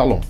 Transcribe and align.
Shalom. 0.00 0.29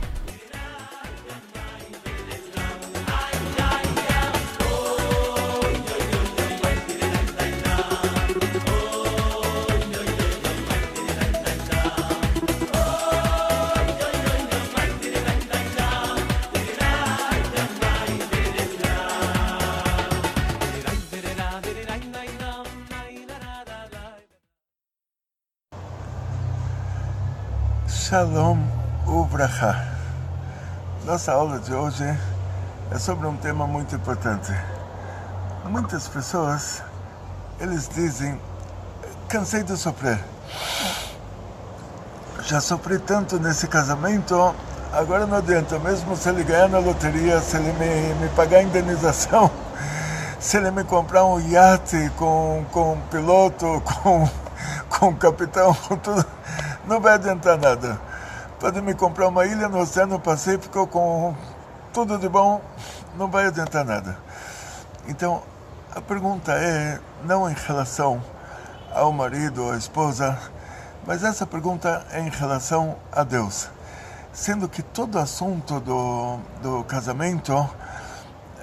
Shalom 28.01 28.57
Ubraha. 29.05 29.87
Nossa 31.05 31.33
aula 31.33 31.59
de 31.59 31.71
hoje 31.71 32.03
é 32.89 32.97
sobre 32.97 33.27
um 33.27 33.37
tema 33.37 33.67
muito 33.67 33.95
importante. 33.95 34.51
Muitas 35.65 36.07
pessoas, 36.07 36.81
eles 37.59 37.87
dizem, 37.87 38.41
cansei 39.27 39.61
de 39.61 39.77
sofrer. 39.77 40.19
Já 42.41 42.59
sofri 42.59 42.97
tanto 42.97 43.39
nesse 43.39 43.67
casamento, 43.67 44.55
agora 44.91 45.27
não 45.27 45.37
adianta, 45.37 45.77
mesmo 45.77 46.17
se 46.17 46.27
ele 46.27 46.43
ganhar 46.43 46.69
na 46.69 46.79
loteria, 46.79 47.39
se 47.39 47.55
ele 47.55 47.71
me, 47.73 48.15
me 48.15 48.29
pagar 48.29 48.57
a 48.57 48.63
indenização, 48.63 49.49
se 50.39 50.57
ele 50.57 50.71
me 50.71 50.83
comprar 50.83 51.23
um 51.23 51.39
iate 51.39 52.11
com, 52.17 52.65
com 52.71 52.93
um 52.93 53.01
piloto, 53.11 53.79
com, 53.85 54.27
com 54.89 55.09
um 55.09 55.15
capitão, 55.15 55.71
com 55.87 55.95
tudo 55.97 56.40
não 56.85 56.99
vai 56.99 57.13
adiantar 57.13 57.57
nada. 57.57 57.99
Pode 58.59 58.81
me 58.81 58.93
comprar 58.93 59.27
uma 59.27 59.45
ilha 59.45 59.67
no 59.67 59.79
Oceano 59.79 60.19
Pacífico 60.19 60.85
com 60.87 61.35
tudo 61.93 62.17
de 62.17 62.29
bom, 62.29 62.61
não 63.17 63.29
vai 63.29 63.47
adiantar 63.47 63.83
nada. 63.83 64.17
Então, 65.07 65.41
a 65.95 66.01
pergunta 66.01 66.53
é 66.53 66.99
não 67.23 67.49
em 67.49 67.53
relação 67.53 68.23
ao 68.93 69.11
marido 69.11 69.65
ou 69.65 69.71
à 69.71 69.77
esposa, 69.77 70.37
mas 71.05 71.23
essa 71.23 71.45
pergunta 71.45 72.05
é 72.11 72.19
em 72.21 72.29
relação 72.29 72.95
a 73.11 73.23
Deus. 73.23 73.69
Sendo 74.31 74.69
que 74.69 74.81
todo 74.81 75.19
assunto 75.19 75.79
do, 75.79 76.37
do 76.61 76.83
casamento 76.85 77.69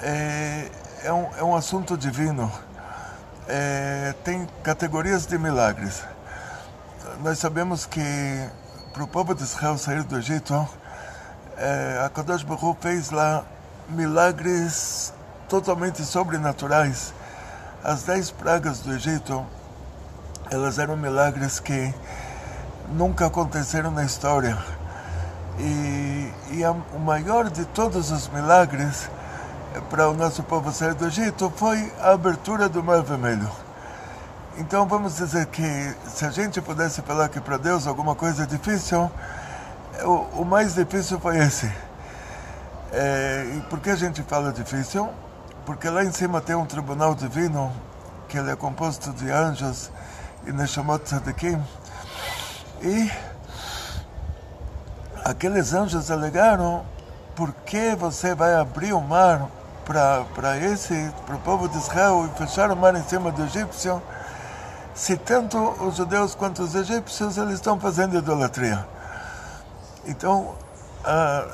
é, 0.00 0.70
é, 1.04 1.12
um, 1.12 1.26
é 1.36 1.42
um 1.42 1.54
assunto 1.54 1.96
divino, 1.96 2.50
é, 3.46 4.14
tem 4.24 4.46
categorias 4.62 5.26
de 5.26 5.36
milagres 5.38 6.02
nós 7.22 7.38
sabemos 7.38 7.84
que 7.84 8.48
para 8.92 9.02
o 9.02 9.08
povo 9.08 9.34
de 9.34 9.42
Israel 9.42 9.76
sair 9.76 10.02
do 10.04 10.18
Egito, 10.18 10.68
é, 11.56 12.02
a 12.04 12.08
Kadosh 12.08 12.44
Baruch 12.44 12.78
fez 12.80 13.10
lá 13.10 13.44
milagres 13.88 15.12
totalmente 15.48 16.04
sobrenaturais. 16.04 17.12
As 17.82 18.04
dez 18.04 18.30
pragas 18.30 18.80
do 18.80 18.94
Egito, 18.94 19.44
elas 20.50 20.78
eram 20.78 20.96
milagres 20.96 21.58
que 21.58 21.92
nunca 22.90 23.26
aconteceram 23.26 23.90
na 23.90 24.04
história. 24.04 24.56
E, 25.58 26.32
e 26.52 26.64
a, 26.64 26.70
o 26.70 27.00
maior 27.00 27.50
de 27.50 27.64
todos 27.66 28.12
os 28.12 28.28
milagres 28.28 29.10
para 29.90 30.08
o 30.08 30.14
nosso 30.14 30.42
povo 30.44 30.70
sair 30.70 30.94
do 30.94 31.06
Egito 31.06 31.52
foi 31.56 31.92
a 32.00 32.12
abertura 32.12 32.68
do 32.68 32.82
Mar 32.82 33.02
Vermelho. 33.02 33.67
Então 34.58 34.88
vamos 34.88 35.16
dizer 35.16 35.46
que 35.46 35.94
se 36.08 36.24
a 36.24 36.30
gente 36.30 36.60
pudesse 36.60 37.00
falar 37.02 37.28
que 37.28 37.40
para 37.40 37.56
Deus 37.56 37.86
alguma 37.86 38.16
coisa 38.16 38.42
é 38.42 38.46
difícil, 38.46 39.08
o, 40.02 40.40
o 40.40 40.44
mais 40.44 40.74
difícil 40.74 41.20
foi 41.20 41.38
esse. 41.38 41.72
É, 42.92 43.52
e 43.56 43.60
por 43.70 43.78
que 43.78 43.88
a 43.88 43.94
gente 43.94 44.20
fala 44.24 44.52
difícil? 44.52 45.08
Porque 45.64 45.88
lá 45.88 46.02
em 46.02 46.10
cima 46.10 46.40
tem 46.40 46.56
um 46.56 46.66
tribunal 46.66 47.14
divino, 47.14 47.72
que 48.28 48.36
ele 48.36 48.50
é 48.50 48.56
composto 48.56 49.12
de 49.12 49.30
anjos 49.30 49.92
e 50.44 50.50
Neshamot 50.50 51.04
Tzadikim. 51.04 51.62
E 52.82 53.12
aqueles 55.24 55.72
anjos 55.72 56.10
alegaram 56.10 56.84
por 57.36 57.52
que 57.64 57.94
você 57.94 58.34
vai 58.34 58.56
abrir 58.56 58.92
o 58.92 59.00
mar 59.00 59.48
para 59.84 60.58
esse, 60.58 61.12
para 61.24 61.36
o 61.36 61.38
povo 61.38 61.68
de 61.68 61.78
Israel 61.78 62.28
e 62.28 62.36
fechar 62.36 62.72
o 62.72 62.76
mar 62.76 62.96
em 62.96 63.04
cima 63.04 63.30
do 63.30 63.44
egípcio 63.44 64.02
se 64.98 65.16
tanto 65.16 65.56
os 65.80 65.96
judeus 65.96 66.34
quanto 66.34 66.60
os 66.60 66.74
egípcios 66.74 67.38
eles 67.38 67.54
estão 67.54 67.78
fazendo 67.78 68.18
idolatria. 68.18 68.84
Então, 70.04 70.56
ah, 71.04 71.46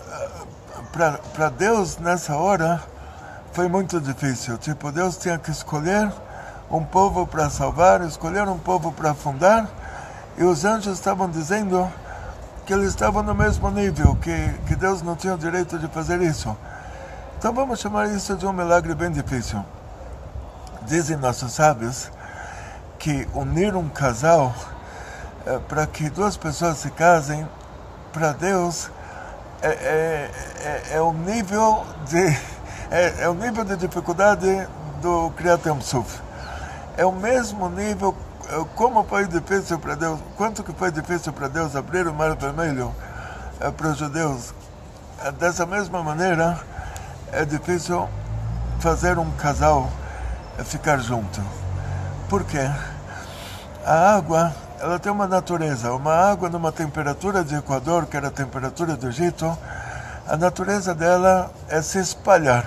para 1.35 1.51
Deus 1.51 1.99
nessa 1.99 2.37
hora 2.37 2.83
foi 3.53 3.69
muito 3.69 4.01
difícil. 4.01 4.57
Tipo, 4.57 4.91
Deus 4.91 5.19
tinha 5.19 5.37
que 5.39 5.51
escolher 5.51 6.11
um 6.71 6.83
povo 6.83 7.27
para 7.27 7.51
salvar, 7.51 8.01
escolher 8.01 8.49
um 8.49 8.59
povo 8.59 8.91
para 8.93 9.13
fundar, 9.13 9.69
e 10.39 10.43
os 10.43 10.65
anjos 10.65 10.95
estavam 10.95 11.29
dizendo 11.29 11.87
que 12.65 12.73
eles 12.73 12.89
estavam 12.89 13.23
no 13.23 13.35
mesmo 13.35 13.71
nível, 13.71 14.17
que, 14.23 14.55
que 14.67 14.75
Deus 14.75 15.03
não 15.03 15.15
tinha 15.17 15.35
o 15.35 15.39
direito 15.39 15.79
de 15.79 15.87
fazer 15.89 16.23
isso. 16.23 16.57
Então 17.37 17.53
vamos 17.53 17.79
chamar 17.79 18.09
isso 18.09 18.35
de 18.37 18.47
um 18.47 18.55
milagre 18.55 18.95
bem 18.95 19.11
difícil. 19.11 19.63
Dizem 20.87 21.19
nossos 21.19 21.53
sábios 21.53 22.11
que 23.05 23.29
unir 23.35 23.77
um 23.77 23.87
casal 23.87 24.55
é, 25.45 25.59
para 25.59 25.87
que 25.87 26.09
duas 26.09 26.39
pessoas 26.39 26.79
se 26.79 26.91
casem, 26.91 27.47
para 28.15 28.33
Deus 28.33 28.91
é, 29.61 29.69
é, 29.69 30.31
é, 30.91 30.97
é, 30.97 31.01
o 31.03 31.13
nível 31.13 31.85
de 32.09 32.25
é, 32.91 33.25
é, 33.25 33.29
o 33.29 33.35
nível 33.35 33.63
de 33.63 33.77
dificuldade 33.77 34.67
do 35.03 35.31
Kriyatem 35.37 35.79
Suf. 35.83 36.19
É 36.97 37.05
o 37.05 37.13
mesmo 37.13 37.69
nível 37.69 38.17
é, 38.49 38.65
como 38.75 39.05
foi 39.05 39.27
difícil 39.27 39.79
para 39.79 39.97
Deus, 39.97 40.19
quanto 40.39 40.65
que 40.65 40.73
foi 40.73 40.91
difícil 40.91 41.31
para 41.35 41.49
Deus 41.49 41.77
abrir 41.77 42.07
o 42.07 42.15
Mar 42.15 42.35
Vermelho 42.37 42.91
é, 43.61 43.71
para 43.71 43.89
os 43.89 43.99
judeus. 43.99 44.55
Dessa 45.39 45.67
mesma 45.67 46.03
maneira, 46.03 46.59
é 47.33 47.45
difícil 47.45 48.09
fazer 48.81 49.19
um 49.19 49.31
casal 49.33 49.91
ficar 50.65 50.99
junto. 51.01 51.43
Por 52.31 52.45
quê? 52.45 52.67
A 53.85 54.17
água, 54.17 54.51
ela 54.81 54.99
tem 54.99 55.13
uma 55.13 55.27
natureza. 55.27 55.93
Uma 55.93 56.15
água 56.15 56.49
numa 56.49 56.73
temperatura 56.73 57.45
de 57.45 57.55
Equador, 57.55 58.07
que 58.07 58.17
era 58.17 58.29
a 58.29 58.31
temperatura 58.31 58.97
do 58.97 59.09
Egito, 59.09 59.57
a 60.27 60.39
natureza 60.39 60.95
dela 60.95 61.51
é 61.69 61.83
se 61.83 61.99
espalhar. 61.99 62.67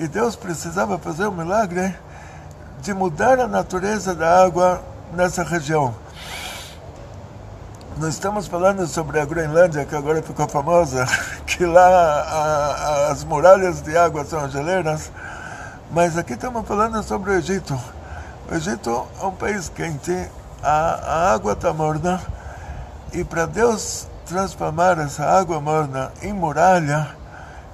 E 0.00 0.08
Deus 0.08 0.34
precisava 0.34 0.98
fazer 0.98 1.28
um 1.28 1.32
milagre 1.32 1.94
de 2.80 2.92
mudar 2.92 3.38
a 3.38 3.46
natureza 3.46 4.12
da 4.12 4.42
água 4.44 4.82
nessa 5.14 5.44
região. 5.44 5.94
Nós 7.96 8.14
estamos 8.14 8.48
falando 8.48 8.88
sobre 8.88 9.20
a 9.20 9.24
Groenlândia, 9.24 9.84
que 9.84 9.94
agora 9.94 10.20
ficou 10.20 10.48
famosa, 10.48 11.06
que 11.46 11.64
lá 11.64 11.86
a, 11.86 13.12
as 13.12 13.22
muralhas 13.22 13.82
de 13.82 13.96
água 13.96 14.24
são 14.24 14.40
as 14.40 14.50
geleiras, 14.50 15.12
mas 15.92 16.18
aqui 16.18 16.32
estamos 16.32 16.66
falando 16.66 17.00
sobre 17.04 17.30
o 17.30 17.34
Egito. 17.34 17.78
O 18.50 18.54
Egito 18.54 19.06
é 19.20 19.26
um 19.26 19.30
país 19.30 19.68
quente, 19.68 20.26
a, 20.62 20.70
a 20.70 21.32
água 21.34 21.52
está 21.52 21.70
morna, 21.70 22.18
e 23.12 23.22
para 23.22 23.44
Deus 23.44 24.08
transformar 24.24 24.98
essa 24.98 25.22
água 25.22 25.60
morna 25.60 26.10
em 26.22 26.32
muralha, 26.32 27.14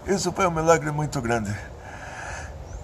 isso 0.04 0.32
foi 0.32 0.48
um 0.48 0.50
milagre 0.50 0.90
muito 0.90 1.20
grande. 1.20 1.56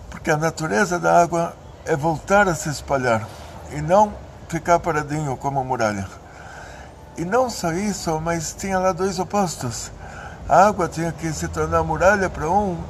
Porque 0.09 0.31
a 0.31 0.37
natureza 0.37 1.01
da 1.01 1.21
água 1.21 1.53
é 1.85 1.97
voltar 1.97 2.47
a 2.47 2.55
se 2.55 2.69
espalhar 2.69 3.27
e 3.73 3.83
não 3.83 4.13
ficar 4.49 4.79
paradinho 4.79 5.37
como 5.37 5.65
muralha. 5.65 6.07
E 7.19 7.25
não 7.25 7.51
só 7.51 7.73
isso, 7.73 8.21
mas 8.21 8.55
tinha 8.57 8.79
lá 8.79 8.93
dois 8.93 9.19
opostos. 9.19 9.91
A 10.49 10.69
água 10.69 10.87
tinha 10.87 11.11
que 11.11 11.33
se 11.33 11.49
tornar 11.49 11.83
muralha 11.83 12.31
para 12.31 12.49
um 12.49 12.81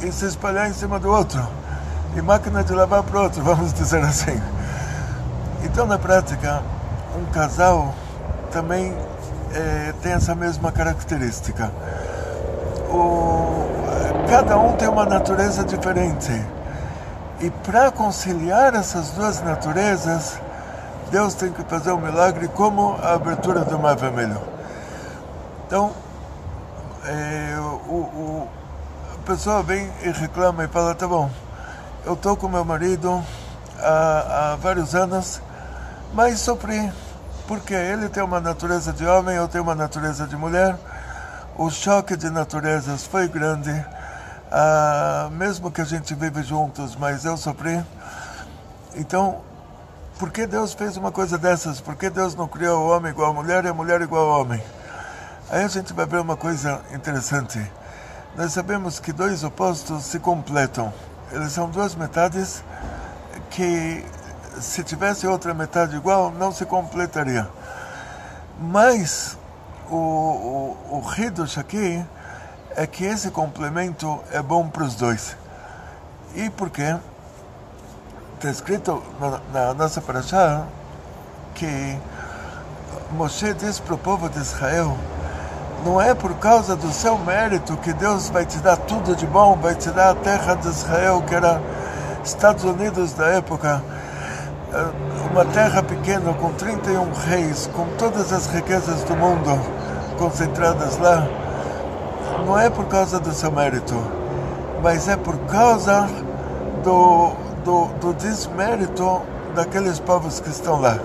e 0.00 0.12
se 0.12 0.24
espalhar 0.24 0.70
em 0.70 0.72
cima 0.72 1.00
do 1.00 1.10
outro. 1.10 1.65
E 2.14 2.22
máquina 2.22 2.62
de 2.62 2.72
lavar 2.72 3.02
para 3.02 3.20
outro, 3.20 3.42
vamos 3.44 3.72
dizer 3.72 4.02
assim. 4.02 4.40
Então, 5.64 5.86
na 5.86 5.98
prática, 5.98 6.62
um 7.16 7.24
casal 7.32 7.94
também 8.50 8.94
é, 9.52 9.92
tem 10.02 10.12
essa 10.12 10.34
mesma 10.34 10.70
característica. 10.70 11.70
O, 12.90 13.66
cada 14.28 14.56
um 14.58 14.76
tem 14.76 14.88
uma 14.88 15.04
natureza 15.04 15.64
diferente. 15.64 16.32
E 17.40 17.50
para 17.50 17.90
conciliar 17.90 18.74
essas 18.74 19.10
duas 19.10 19.42
naturezas, 19.42 20.40
Deus 21.10 21.34
tem 21.34 21.52
que 21.52 21.62
fazer 21.64 21.92
um 21.92 22.00
milagre 22.00 22.48
como 22.48 22.96
a 23.02 23.14
abertura 23.14 23.60
do 23.60 23.78
Mar 23.78 23.96
Vermelho. 23.96 24.40
Então, 25.66 25.92
é, 27.04 27.56
o, 27.88 27.92
o, 27.92 28.48
a 29.14 29.26
pessoa 29.26 29.62
vem 29.62 29.90
e 30.02 30.10
reclama 30.10 30.64
e 30.64 30.68
fala: 30.68 30.94
tá 30.94 31.06
bom, 31.06 31.30
eu 32.06 32.14
estou 32.14 32.36
com 32.36 32.48
meu 32.48 32.64
marido 32.64 33.20
há, 33.80 34.52
há 34.52 34.56
vários 34.56 34.94
anos, 34.94 35.42
mas 36.14 36.38
sofri, 36.38 36.92
porque 37.48 37.74
ele 37.74 38.08
tem 38.08 38.22
uma 38.22 38.40
natureza 38.40 38.92
de 38.92 39.04
homem, 39.04 39.34
eu 39.34 39.48
tenho 39.48 39.64
uma 39.64 39.74
natureza 39.74 40.24
de 40.24 40.36
mulher. 40.36 40.78
O 41.58 41.68
choque 41.68 42.16
de 42.16 42.30
naturezas 42.30 43.04
foi 43.04 43.26
grande, 43.26 43.72
ah, 44.52 45.28
mesmo 45.32 45.68
que 45.68 45.80
a 45.80 45.84
gente 45.84 46.14
vive 46.14 46.44
juntos, 46.44 46.94
mas 46.94 47.24
eu 47.24 47.36
sofri. 47.36 47.84
Então, 48.94 49.40
por 50.16 50.30
que 50.30 50.46
Deus 50.46 50.74
fez 50.74 50.96
uma 50.96 51.10
coisa 51.10 51.36
dessas? 51.36 51.80
Por 51.80 51.96
que 51.96 52.08
Deus 52.08 52.36
não 52.36 52.46
criou 52.46 52.86
o 52.86 52.88
homem 52.88 53.10
igual 53.10 53.30
a 53.30 53.34
mulher 53.34 53.64
e 53.64 53.68
a 53.68 53.74
mulher 53.74 54.00
igual 54.00 54.30
ao 54.30 54.42
homem? 54.42 54.62
Aí 55.50 55.64
a 55.64 55.68
gente 55.68 55.92
vai 55.92 56.06
ver 56.06 56.20
uma 56.20 56.36
coisa 56.36 56.80
interessante. 56.94 57.60
Nós 58.36 58.52
sabemos 58.52 59.00
que 59.00 59.12
dois 59.12 59.42
opostos 59.42 60.04
se 60.04 60.20
completam. 60.20 60.92
Eles 61.32 61.52
são 61.52 61.68
duas 61.68 61.94
metades 61.94 62.62
que, 63.50 64.04
se 64.60 64.82
tivesse 64.82 65.26
outra 65.26 65.52
metade 65.52 65.96
igual, 65.96 66.30
não 66.30 66.52
se 66.52 66.64
completaria. 66.64 67.48
Mas 68.58 69.36
o, 69.90 69.96
o, 69.96 70.98
o 70.98 71.60
aqui 71.60 72.04
é 72.74 72.86
que 72.86 73.04
esse 73.04 73.30
complemento 73.30 74.20
é 74.30 74.40
bom 74.40 74.68
para 74.68 74.84
os 74.84 74.94
dois. 74.94 75.36
E 76.34 76.50
por 76.50 76.70
quê? 76.70 76.96
está 78.36 78.50
escrito 78.50 79.02
na, 79.18 79.40
na 79.52 79.74
nossa 79.74 80.00
paraxá 80.00 80.66
que 81.54 81.98
Moshe 83.12 83.54
diz 83.54 83.80
para 83.80 83.94
o 83.94 83.98
povo 83.98 84.28
de 84.28 84.38
Israel 84.38 84.96
não 85.86 86.02
é 86.02 86.12
por 86.14 86.34
causa 86.34 86.74
do 86.74 86.90
seu 86.90 87.16
mérito 87.16 87.76
que 87.76 87.92
Deus 87.92 88.28
vai 88.28 88.44
te 88.44 88.58
dar 88.58 88.76
tudo 88.76 89.14
de 89.14 89.24
bom, 89.24 89.56
vai 89.56 89.76
te 89.76 89.88
dar 89.90 90.10
a 90.10 90.14
terra 90.16 90.54
de 90.54 90.66
Israel, 90.66 91.22
que 91.24 91.32
era 91.32 91.62
Estados 92.24 92.64
Unidos 92.64 93.12
da 93.12 93.26
época, 93.26 93.80
eh, 94.74 94.86
uma 95.30 95.44
terra 95.44 95.84
pequena 95.84 96.34
com 96.34 96.52
31 96.54 97.12
reis, 97.12 97.70
com 97.72 97.86
todas 97.96 98.32
as 98.32 98.46
riquezas 98.48 99.04
do 99.04 99.14
mundo 99.14 99.60
concentradas 100.18 100.98
lá. 100.98 101.24
Não 102.44 102.58
é 102.58 102.68
por 102.68 102.86
causa 102.86 103.20
do 103.20 103.32
seu 103.32 103.52
mérito, 103.52 103.94
mas 104.82 105.06
é 105.06 105.16
por 105.16 105.38
causa 105.46 106.08
do 106.82 107.46
do, 107.64 107.86
do 108.00 108.14
desmérito 108.14 109.22
daqueles 109.54 109.98
povos 109.98 110.38
que 110.38 110.48
estão 110.48 110.80
lá. 110.80 110.98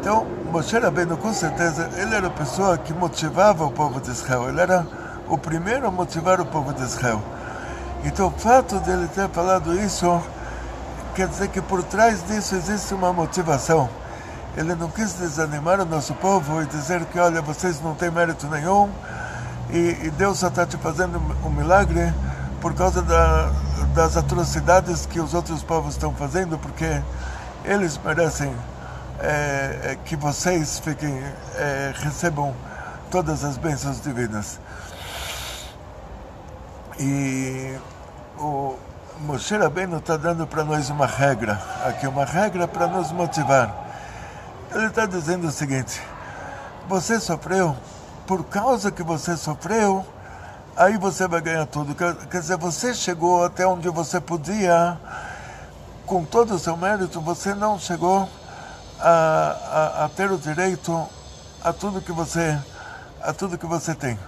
Então, 0.00 0.26
Moshe 0.50 0.76
Rabbeinu, 0.76 1.16
com 1.16 1.32
certeza, 1.32 1.88
ele 1.96 2.12
era 2.12 2.26
a 2.26 2.30
pessoa 2.30 2.76
que 2.76 2.92
motivava 2.92 3.64
o 3.64 3.70
povo 3.70 4.00
de 4.00 4.10
Israel. 4.10 4.48
Ele 4.48 4.60
era 4.60 4.84
o 5.28 5.38
primeiro 5.38 5.86
a 5.86 5.92
motivar 5.92 6.40
o 6.40 6.44
povo 6.44 6.72
de 6.74 6.82
Israel. 6.82 7.22
Então, 8.04 8.26
o 8.26 8.30
fato 8.32 8.80
de 8.80 8.90
ele 8.90 9.06
ter 9.06 9.28
falado 9.28 9.72
isso 9.78 10.20
quer 11.14 11.28
dizer 11.28 11.48
que 11.48 11.60
por 11.60 11.84
trás 11.84 12.26
disso 12.26 12.56
existe 12.56 12.92
uma 12.92 13.12
motivação. 13.12 13.88
Ele 14.56 14.74
não 14.74 14.90
quis 14.90 15.12
desanimar 15.12 15.78
o 15.80 15.84
nosso 15.84 16.14
povo 16.14 16.60
e 16.60 16.66
dizer 16.66 17.04
que, 17.04 17.18
olha, 17.20 17.40
vocês 17.40 17.80
não 17.80 17.94
têm 17.94 18.10
mérito 18.10 18.48
nenhum 18.48 18.90
e, 19.70 19.98
e 20.02 20.10
Deus 20.10 20.40
só 20.40 20.48
está 20.48 20.66
te 20.66 20.76
fazendo 20.78 21.22
um 21.44 21.50
milagre 21.50 22.12
por 22.60 22.74
causa 22.74 23.02
da, 23.02 23.52
das 23.94 24.16
atrocidades 24.16 25.06
que 25.06 25.20
os 25.20 25.32
outros 25.32 25.62
povos 25.62 25.94
estão 25.94 26.12
fazendo, 26.12 26.58
porque 26.58 27.00
eles 27.64 28.00
merecem 28.04 28.52
é, 29.22 29.98
que 30.04 30.16
vocês 30.16 30.78
fiquem, 30.78 31.22
é, 31.56 31.92
recebam 31.94 32.54
todas 33.10 33.44
as 33.44 33.56
bênçãos 33.56 34.00
divinas. 34.02 34.58
E 36.98 37.78
o 38.38 38.76
Moshe 39.20 39.56
Rabbeinu 39.56 39.98
está 39.98 40.16
dando 40.16 40.46
para 40.46 40.64
nós 40.64 40.90
uma 40.90 41.06
regra, 41.06 41.60
aqui 41.84 42.06
uma 42.06 42.24
regra 42.24 42.66
para 42.66 42.86
nos 42.86 43.12
motivar. 43.12 43.74
Ele 44.74 44.86
está 44.86 45.06
dizendo 45.06 45.46
o 45.46 45.50
seguinte: 45.50 46.00
você 46.88 47.20
sofreu, 47.20 47.76
por 48.26 48.44
causa 48.44 48.90
que 48.90 49.02
você 49.02 49.36
sofreu, 49.36 50.04
aí 50.76 50.96
você 50.96 51.26
vai 51.28 51.40
ganhar 51.40 51.66
tudo. 51.66 51.94
Quer 51.94 52.40
dizer, 52.40 52.56
você 52.56 52.94
chegou 52.94 53.44
até 53.44 53.66
onde 53.66 53.88
você 53.88 54.20
podia, 54.20 54.96
com 56.06 56.24
todo 56.24 56.54
o 56.54 56.58
seu 56.58 56.76
mérito, 56.76 57.20
você 57.20 57.54
não 57.54 57.78
chegou 57.78 58.28
a, 59.00 60.00
a, 60.00 60.04
a 60.04 60.08
ter 60.08 60.30
o 60.30 60.38
direito 60.38 61.08
a 61.62 61.72
tudo 61.72 62.00
que 62.00 62.12
você 62.12 62.58
a 63.22 63.32
tudo 63.32 63.58
que 63.58 63.66
você 63.66 63.94
tem. 63.94 64.18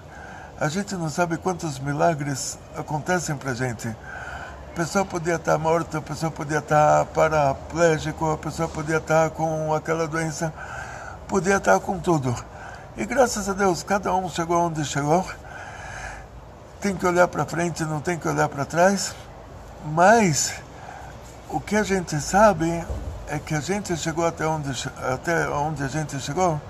A 0.61 0.69
gente 0.69 0.95
não 0.95 1.09
sabe 1.09 1.39
quantos 1.39 1.79
milagres 1.79 2.59
acontecem 2.77 3.37
para 3.37 3.55
gente. 3.55 3.89
A 3.89 4.75
pessoa 4.75 5.05
podia 5.05 5.37
estar 5.37 5.59
morta, 5.59 5.99
a 5.99 6.03
pessoa 6.03 6.31
podia 6.31 6.59
estar 6.59 7.07
paraplégico, 7.07 8.31
a 8.31 8.39
pessoa 8.39 8.69
podia 8.69 8.99
estar 8.99 9.31
com 9.31 9.75
aquela 9.75 10.07
doença, 10.07 10.53
podia 11.27 11.57
estar 11.57 11.81
com 11.81 11.99
tudo. 11.99 12.35
E 12.97 13.07
graças 13.07 13.49
a 13.49 13.55
Deus, 13.55 13.83
cada 13.83 14.15
um 14.15 14.29
chegou 14.29 14.59
onde 14.59 14.85
chegou 14.85 15.27
tem 16.83 16.97
que 16.97 17.07
olhar 17.07 17.29
para 17.29 17.45
frente, 17.45 17.85
não 17.85 18.01
tem 18.01 18.19
que 18.19 18.27
olhar 18.27 18.49
para 18.49 18.65
trás, 18.65 19.15
mas 19.85 20.55
o 21.49 21.61
que 21.61 21.77
a 21.77 21.85
gente 21.85 22.21
sabe 22.21 22.85
é 23.33 23.39
que 23.39 23.55
a 23.55 23.61
gente 23.61 23.97
chegou 23.97 24.27
até 24.27 24.47
onde, 24.47 24.71
até 25.11 25.49
onde 25.49 25.83
a 25.83 25.89
gente 25.89 26.21
chegou 26.21 26.61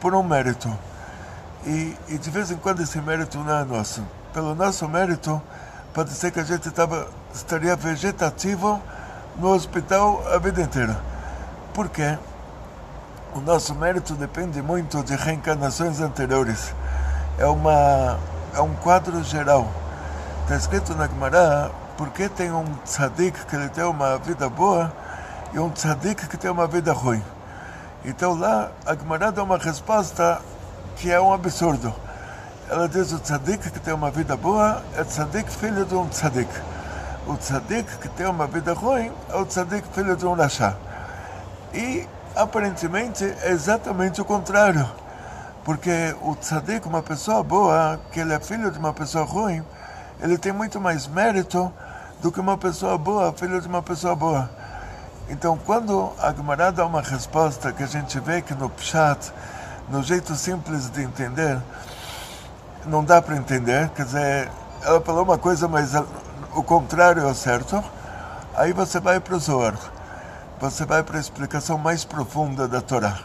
por 0.00 0.14
um 0.14 0.22
mérito. 0.22 0.72
E, 1.66 1.96
e 2.08 2.16
de 2.16 2.30
vez 2.30 2.52
em 2.52 2.56
quando 2.56 2.80
esse 2.80 3.00
mérito 3.00 3.36
não 3.38 3.58
é 3.58 3.64
nosso. 3.64 4.04
Pelo 4.32 4.54
nosso 4.54 4.88
mérito, 4.88 5.42
pode 5.92 6.10
ser 6.10 6.30
que 6.30 6.38
a 6.38 6.44
gente 6.44 6.70
tava, 6.70 7.08
estaria 7.34 7.74
vegetativo 7.74 8.80
no 9.38 9.48
hospital 9.48 10.22
a 10.32 10.38
vida 10.38 10.62
inteira. 10.62 11.02
Por 11.74 11.88
quê? 11.88 12.16
O 13.34 13.40
nosso 13.40 13.74
mérito 13.74 14.14
depende 14.14 14.62
muito 14.62 15.02
de 15.02 15.16
reencarnações 15.16 16.00
anteriores. 16.00 16.72
É 17.38 17.46
uma 17.46 18.16
é 18.54 18.60
um 18.60 18.72
quadro 18.76 19.20
geral. 19.24 19.68
Está 20.42 20.54
escrito 20.54 20.94
na 20.94 21.08
Gemara 21.08 21.72
porque 21.96 22.28
tem 22.28 22.52
um 22.52 22.64
tzadik 22.84 23.46
que 23.46 23.56
ele 23.56 23.68
tem 23.68 23.82
uma 23.82 24.16
vida 24.18 24.48
boa 24.48 24.92
e 25.52 25.58
um 25.58 25.70
tzadik 25.70 26.26
que 26.28 26.36
tem 26.36 26.50
uma 26.50 26.66
vida 26.66 26.92
ruim. 26.92 27.22
Então 28.04 28.34
lá 28.38 28.70
a 28.86 28.94
Gemara 28.94 29.32
dá 29.32 29.42
uma 29.42 29.58
resposta 29.58 30.40
que 30.96 31.10
é 31.10 31.20
um 31.20 31.32
absurdo. 31.32 31.94
Ela 32.68 32.88
diz 32.88 33.12
o 33.12 33.18
tzadik 33.18 33.70
que 33.70 33.80
tem 33.80 33.94
uma 33.94 34.10
vida 34.10 34.36
boa 34.36 34.82
é 34.96 35.04
tzadik 35.04 35.50
filho 35.50 35.84
de 35.84 35.94
um 35.94 36.06
tzadik. 36.08 36.50
O 37.26 37.36
tzadik 37.36 37.98
que 37.98 38.08
tem 38.08 38.26
uma 38.26 38.46
vida 38.46 38.72
ruim 38.72 39.10
é 39.30 39.36
o 39.36 39.44
tzadik 39.44 39.86
filho 39.92 40.16
de 40.16 40.26
um 40.26 40.34
rachá. 40.34 40.74
E 41.72 42.06
aparentemente 42.34 43.24
é 43.42 43.50
exatamente 43.50 44.20
o 44.20 44.24
contrário. 44.24 44.88
Porque 45.64 46.14
o 46.22 46.34
tzadik, 46.34 46.86
uma 46.86 47.02
pessoa 47.02 47.42
boa, 47.42 48.00
que 48.10 48.20
ele 48.20 48.32
é 48.32 48.40
filho 48.40 48.70
de 48.70 48.78
uma 48.78 48.92
pessoa 48.94 49.24
ruim, 49.24 49.62
ele 50.20 50.38
tem 50.38 50.52
muito 50.52 50.80
mais 50.80 51.06
mérito 51.06 51.70
do 52.22 52.32
que 52.32 52.40
uma 52.40 52.56
pessoa 52.56 52.96
boa, 52.96 53.32
filho 53.32 53.60
de 53.60 53.68
uma 53.68 53.82
pessoa 53.82 54.16
boa. 54.16 54.48
Então, 55.30 55.58
quando 55.58 56.10
a 56.18 56.32
Gemara 56.32 56.72
dá 56.72 56.86
uma 56.86 57.02
resposta 57.02 57.70
que 57.70 57.82
a 57.82 57.86
gente 57.86 58.18
vê 58.18 58.40
que 58.40 58.54
no 58.54 58.70
Pshat, 58.70 59.30
no 59.90 60.02
jeito 60.02 60.34
simples 60.34 60.88
de 60.88 61.02
entender, 61.02 61.60
não 62.86 63.04
dá 63.04 63.20
para 63.20 63.36
entender, 63.36 63.90
quer 63.90 64.06
dizer, 64.06 64.50
ela 64.82 65.00
falou 65.02 65.24
uma 65.24 65.36
coisa, 65.36 65.68
mas 65.68 65.92
o 66.54 66.62
contrário 66.62 67.28
é 67.28 67.34
certo. 67.34 67.84
Aí 68.54 68.72
você 68.72 68.98
vai 68.98 69.20
para 69.20 69.36
o 69.36 69.38
Zohar, 69.38 69.74
você 70.58 70.86
vai 70.86 71.02
para 71.02 71.18
a 71.18 71.20
explicação 71.20 71.76
mais 71.76 72.06
profunda 72.06 72.66
da 72.66 72.80
Torá. 72.80 73.18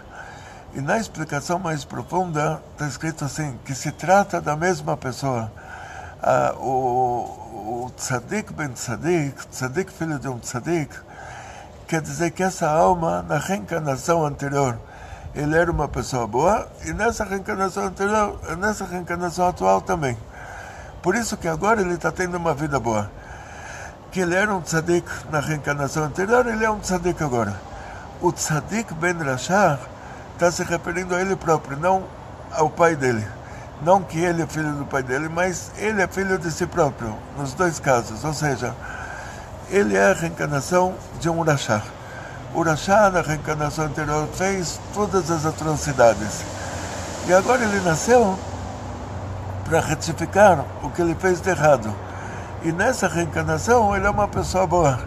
E 0.76 0.82
na 0.82 0.98
explicação 0.98 1.58
mais 1.58 1.86
profunda 1.86 2.62
está 2.74 2.86
escrito 2.86 3.24
assim, 3.24 3.58
que 3.64 3.74
se 3.74 3.92
trata 3.92 4.42
da 4.42 4.58
mesma 4.58 4.98
pessoa. 4.98 5.50
Ah, 6.22 6.54
o, 6.58 7.86
o 7.86 7.92
tzadik 7.96 8.52
ben 8.52 8.70
tzadik, 8.70 9.48
tzadik 9.48 9.92
filho 9.92 10.20
de 10.20 10.28
um 10.28 10.40
tzadik, 10.40 10.94
quer 11.94 12.02
dizer 12.02 12.32
que 12.32 12.42
essa 12.42 12.68
alma, 12.68 13.22
na 13.22 13.38
reencarnação 13.38 14.26
anterior, 14.26 14.80
ele 15.36 15.56
era 15.56 15.72
uma 15.72 15.88
pessoa 15.88 16.26
boa, 16.26 16.68
e 16.84 16.92
nessa 16.92 17.24
reencarnação 17.24 17.84
anterior, 17.84 18.40
nessa 18.58 18.84
reencarnação 18.84 19.48
atual 19.48 19.80
também. 19.80 20.18
Por 21.04 21.14
isso 21.14 21.38
que 21.38 21.48
agora 21.48 21.82
ele 21.82 21.94
está 21.94 22.12
tendo 22.12 22.36
uma 22.36 22.56
vida 22.56 22.80
boa. 22.80 23.12
Que 24.12 24.22
ele 24.22 24.34
era 24.34 24.52
um 24.52 24.60
tzadik 24.60 25.08
na 25.30 25.40
reencarnação 25.40 26.06
anterior, 26.06 26.48
ele 26.48 26.66
é 26.66 26.72
um 26.72 26.80
tzadik 26.80 27.24
agora. 27.24 27.62
O 28.20 28.32
tzadik 28.32 28.92
ben 28.96 29.16
Rashar 29.20 29.78
está 30.34 30.52
se 30.52 30.64
referindo 30.64 31.14
a 31.14 31.22
ele 31.22 31.36
próprio, 31.36 31.78
não 31.78 32.06
ao 32.54 32.72
pai 32.72 32.96
dele. 32.96 33.24
Não 33.84 34.02
que 34.02 34.18
ele 34.18 34.42
é 34.42 34.48
filho 34.48 34.74
do 34.74 34.86
pai 34.86 35.04
dele, 35.04 35.30
mas 35.30 35.72
ele 35.78 36.02
é 36.02 36.08
filho 36.08 36.40
de 36.40 36.50
si 36.50 36.66
próprio, 36.66 37.16
nos 37.38 37.54
dois 37.54 37.80
casos. 37.80 38.24
Ou 38.24 38.34
seja, 38.34 38.74
ele 39.74 39.98
é 39.98 40.12
a 40.12 40.14
reencarnação 40.14 40.94
de 41.20 41.28
um. 41.28 41.44
O 42.54 42.62
Rashar, 42.62 43.12
na 43.12 43.22
reencarnação 43.22 43.86
anterior, 43.86 44.28
fez 44.32 44.80
todas 44.94 45.32
as 45.32 45.48
atrocidades. 45.48 46.44
E 47.28 47.34
agora 47.34 47.64
ele 47.64 47.80
nasceu 47.80 48.38
para 49.66 49.80
retificar 49.80 50.64
o 50.84 50.92
que 50.92 51.02
ele 51.02 51.16
fez 51.16 51.42
de 51.42 51.50
errado. 51.50 51.92
E 52.62 52.72
nessa 52.72 53.08
reencarnação 53.08 53.96
ele 53.96 54.06
é 54.06 54.10
uma 54.12 54.28
pessoa 54.28 54.68
boa. 54.68 55.00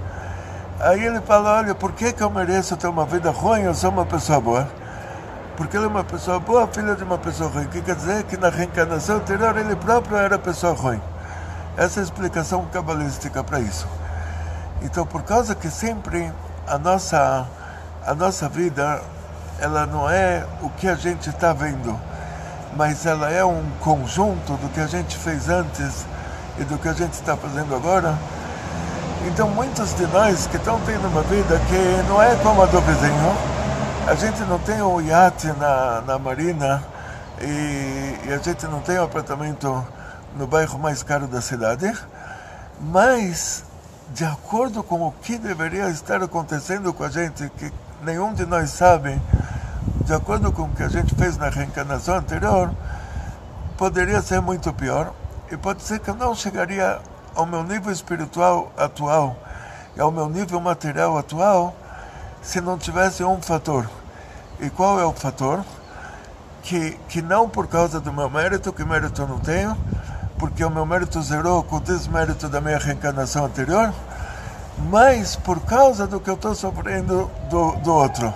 Aí 0.81 1.05
ele 1.05 1.21
fala, 1.21 1.59
olha, 1.59 1.73
por 1.73 1.93
que, 1.93 2.13
que 2.13 2.23
eu 2.23 2.29
mereço 2.29 2.77
ter 2.77 2.89
uma 2.89 3.07
vida 3.07 3.31
ruim? 3.31 3.63
Eu 3.63 3.75
sou 3.75 3.91
uma 3.91 4.05
pessoa 4.05 4.41
boa. 4.41 4.69
Porque 5.57 5.77
ele 5.77 5.85
é 5.85 5.89
uma 5.89 6.03
pessoa 6.03 6.41
boa, 6.41 6.67
filho 6.67 6.97
de 6.97 7.05
uma 7.05 7.19
pessoa 7.19 7.49
ruim. 7.49 7.69
Que 7.69 7.81
quer 7.81 7.95
dizer 7.95 8.25
que 8.25 8.37
na 8.37 8.49
reencarnação 8.49 9.19
anterior 9.19 9.57
ele 9.57 9.77
próprio 9.77 10.17
era 10.17 10.37
pessoa 10.41 10.75
ruim. 10.75 11.01
Essa 11.77 12.01
é 12.01 12.03
a 12.03 12.05
explicação 12.05 12.67
cabalística 12.73 13.45
para 13.45 13.61
isso. 13.61 13.87
Então, 14.83 15.07
por 15.07 15.23
causa 15.23 15.55
que 15.55 15.71
sempre 15.71 16.33
a 16.67 16.79
nossa, 16.79 17.47
a 18.05 18.15
nossa 18.15 18.49
vida, 18.49 19.03
ela 19.59 19.87
não 19.87 20.09
é 20.09 20.47
o 20.63 20.71
que 20.71 20.89
a 20.89 20.95
gente 20.95 21.29
está 21.31 21.53
vendo 21.53 21.99
mas 22.77 23.07
ela 23.07 23.31
é 23.31 23.45
um 23.45 23.65
conjunto 23.81 24.53
do 24.53 24.69
que 24.69 24.81
a 24.81 24.87
gente 24.87 25.17
fez 25.17 25.49
antes 25.49 26.05
e 26.59 26.65
do 26.65 26.79
que 26.79 26.89
a 26.89 26.93
gente 26.93 27.15
está 27.15 27.37
fazendo 27.37 27.75
agora. 27.75 28.17
Então, 29.27 29.49
muitos 29.49 29.95
de 29.95 30.07
nós 30.09 30.47
que 30.47 30.57
estão 30.57 30.79
tendo 30.81 31.09
uma 31.09 31.23
vida 31.23 31.59
que 31.67 32.09
não 32.09 32.23
é 32.23 32.37
como 32.37 32.63
a 32.63 32.67
do 32.67 32.81
vizinho, 32.83 33.37
a 34.07 34.15
gente 34.15 34.41
não 34.43 34.59
tem 34.59 34.81
um 34.83 35.01
iate 35.01 35.49
na, 35.59 36.03
na 36.03 36.19
marina 36.19 36.83
e, 37.41 38.19
e 38.27 38.33
a 38.33 38.39
gente 38.39 38.67
não 38.67 38.81
tem 38.81 39.01
um 39.01 39.05
apartamento 39.05 39.85
no 40.37 40.47
bairro 40.47 40.79
mais 40.79 41.03
caro 41.03 41.27
da 41.27 41.41
cidade, 41.41 41.93
mas 42.79 43.65
de 44.09 44.25
acordo 44.25 44.83
com 44.83 45.07
o 45.07 45.13
que 45.13 45.37
deveria 45.39 45.89
estar 45.89 46.23
acontecendo 46.23 46.93
com 46.93 47.05
a 47.05 47.11
gente, 47.11 47.49
que 47.51 47.73
nenhum 48.03 48.33
de 48.33 48.47
nós 48.47 48.71
sabe, 48.71 49.21
de 50.05 50.15
acordo 50.15 50.53
com 50.53 50.63
o 50.63 50.69
que 50.71 50.83
a 50.83 50.89
gente 50.89 51.15
fez 51.15 51.37
na 51.37 51.49
reencarnação 51.49 52.17
anterior, 52.17 52.71
poderia 53.77 54.23
ser 54.23 54.41
muito 54.41 54.73
pior 54.73 55.13
e 55.51 55.57
pode 55.57 55.83
ser 55.83 55.99
que 55.99 56.09
eu 56.09 56.15
não 56.15 56.35
chegaria 56.35 57.01
ao 57.35 57.45
meu 57.45 57.63
nível 57.63 57.93
espiritual 57.93 58.73
atual 58.77 59.37
e 59.97 60.01
ao 60.01 60.11
meu 60.11 60.29
nível 60.29 60.61
material 60.61 61.19
atual 61.19 61.75
se 62.43 62.61
não 62.61 62.79
tivesse 62.79 63.25
um 63.25 63.41
fator. 63.43 63.89
E 64.61 64.71
qual 64.71 65.01
é 65.01 65.05
o 65.05 65.13
fator? 65.13 65.65
Que, 66.63 66.99
que 67.09 67.21
não 67.21 67.49
por 67.49 67.67
causa 67.67 68.01
do 68.01 68.13
meu 68.13 68.31
mérito, 68.31 68.73
que 68.73 68.85
mérito 68.85 69.23
eu 69.23 69.29
não 69.29 69.39
tenho, 69.39 69.77
porque 70.39 70.65
o 70.65 70.71
meu 70.71 70.85
mérito 70.85 71.21
zerou 71.23 71.63
com 71.63 71.77
o 71.77 71.81
desmérito 71.81 72.49
da 72.49 72.61
minha 72.61 72.79
reencarnação 72.79 73.45
anterior, 73.45 73.93
mas 74.91 75.37
por 75.37 75.61
causa 75.61 76.07
do 76.07 76.21
que 76.21 76.29
eu 76.29 76.35
estou 76.35 76.55
sofrendo 76.55 77.31
do, 77.49 77.73
do 77.77 77.93
outro. 77.93 78.33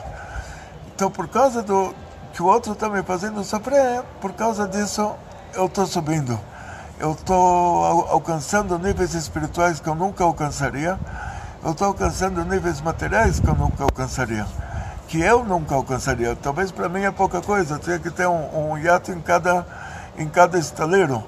Então, 0.94 1.10
por 1.10 1.28
causa 1.28 1.62
do 1.62 1.94
que 2.32 2.42
o 2.42 2.46
outro 2.46 2.72
está 2.72 2.88
me 2.88 3.02
fazendo 3.02 3.42
sofrer, 3.44 4.02
por 4.20 4.32
causa 4.32 4.66
disso 4.66 5.14
eu 5.54 5.66
estou 5.66 5.86
subindo. 5.86 6.38
Eu 6.98 7.12
estou 7.12 8.08
alcançando 8.10 8.78
níveis 8.78 9.14
espirituais 9.14 9.80
que 9.80 9.88
eu 9.88 9.94
nunca 9.94 10.22
alcançaria. 10.22 10.98
Eu 11.64 11.72
estou 11.72 11.86
alcançando 11.86 12.44
níveis 12.44 12.80
materiais 12.80 13.40
que 13.40 13.48
eu 13.48 13.54
nunca 13.54 13.84
alcançaria. 13.84 14.46
Que 15.08 15.20
eu 15.20 15.42
nunca 15.44 15.74
alcançaria. 15.74 16.36
Talvez 16.36 16.70
para 16.70 16.88
mim 16.88 17.02
é 17.02 17.10
pouca 17.10 17.40
coisa. 17.40 17.74
Eu 17.74 17.78
tinha 17.78 17.98
que 17.98 18.10
ter 18.10 18.28
um, 18.28 18.72
um 18.72 18.78
hiato 18.78 19.12
em 19.12 19.20
cada, 19.20 19.66
em 20.18 20.28
cada 20.28 20.58
estaleiro. 20.58 21.24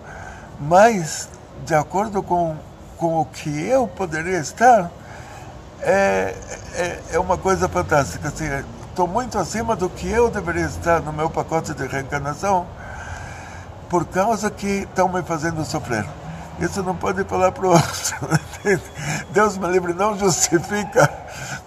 Mas, 0.60 1.28
de 1.64 1.74
acordo 1.74 2.22
com, 2.22 2.56
com 2.96 3.20
o 3.20 3.24
que 3.24 3.66
eu 3.66 3.86
poderia 3.86 4.38
estar, 4.38 4.90
é, 5.80 6.34
é, 6.74 6.98
é 7.12 7.18
uma 7.18 7.36
coisa 7.36 7.68
fantástica. 7.68 8.28
Assim, 8.28 8.44
estou 8.88 9.06
muito 9.06 9.38
acima 9.38 9.74
do 9.74 9.88
que 9.88 10.08
eu 10.08 10.30
deveria 10.30 10.66
estar 10.66 11.00
no 11.00 11.12
meu 11.12 11.28
pacote 11.28 11.74
de 11.74 11.86
reencarnação 11.86 12.66
por 13.88 14.06
causa 14.06 14.50
que 14.50 14.86
estão 14.88 15.08
me 15.08 15.22
fazendo 15.22 15.64
sofrer. 15.64 16.06
Isso 16.60 16.82
não 16.82 16.94
pode 16.94 17.24
falar 17.24 17.50
para 17.52 17.66
o 17.66 17.70
outro. 17.70 18.16
Deus 19.32 19.58
me 19.58 19.66
livre, 19.68 19.92
não 19.94 20.16
justifica, 20.16 21.10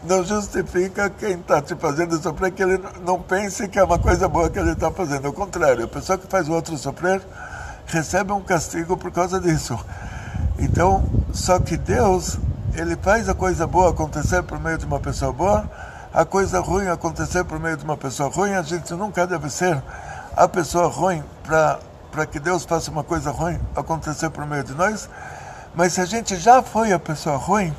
não 0.03 0.23
justifica 0.23 1.09
quem 1.09 1.33
está 1.33 1.61
te 1.61 1.75
fazendo 1.75 2.17
sofrer 2.21 2.51
que 2.51 2.63
ele 2.63 2.81
não 3.01 3.19
pense 3.19 3.67
que 3.67 3.77
é 3.77 3.83
uma 3.83 3.99
coisa 3.99 4.27
boa 4.27 4.49
que 4.49 4.57
ele 4.57 4.71
está 4.71 4.89
fazendo. 4.91 5.27
Ao 5.27 5.33
contrário, 5.33 5.85
a 5.85 5.87
pessoa 5.87 6.17
que 6.17 6.27
faz 6.27 6.47
o 6.47 6.53
outro 6.53 6.77
sofrer 6.77 7.21
recebe 7.87 8.31
um 8.31 8.41
castigo 8.41 8.97
por 8.97 9.11
causa 9.11 9.39
disso. 9.39 9.77
Então, 10.59 11.03
só 11.33 11.59
que 11.59 11.77
Deus, 11.77 12.37
ele 12.73 12.95
faz 12.95 13.27
a 13.29 13.33
coisa 13.33 13.67
boa 13.67 13.91
acontecer 13.91 14.43
por 14.43 14.59
meio 14.59 14.77
de 14.77 14.85
uma 14.85 14.99
pessoa 14.99 15.31
boa 15.31 15.69
a 16.15 16.23
coisa 16.23 16.61
ruim 16.61 16.87
acontecer 16.87 17.43
por 17.43 17.59
meio 17.59 17.75
de 17.75 17.83
uma 17.83 17.97
pessoa 17.97 18.29
ruim, 18.29 18.53
a 18.53 18.61
gente 18.61 18.93
nunca 18.93 19.27
deve 19.27 19.49
ser 19.49 19.83
a 20.33 20.47
pessoa 20.47 20.87
ruim 20.87 21.21
para 21.43 22.25
que 22.25 22.39
Deus 22.39 22.63
faça 22.63 22.89
uma 22.89 23.03
coisa 23.03 23.31
ruim 23.31 23.59
acontecer 23.75 24.29
por 24.29 24.45
meio 24.45 24.63
de 24.63 24.73
nós. 24.73 25.09
Mas 25.75 25.91
se 25.91 25.99
a 25.99 26.05
gente 26.05 26.37
já 26.37 26.63
foi 26.63 26.93
a 26.93 26.99
pessoa 26.99 27.35
ruim, 27.35 27.75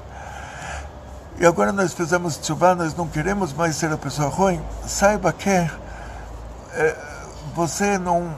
e 1.38 1.46
agora 1.46 1.72
nós 1.72 1.94
fizemos 1.94 2.38
chuva, 2.42 2.74
nós 2.74 2.94
não 2.94 3.08
queremos 3.08 3.54
mais 3.54 3.76
ser 3.76 3.90
a 3.90 3.96
pessoa 3.96 4.28
ruim, 4.28 4.60
saiba 4.86 5.32
que 5.32 5.48
é, 5.48 6.96
você 7.54 7.96
não, 7.96 8.34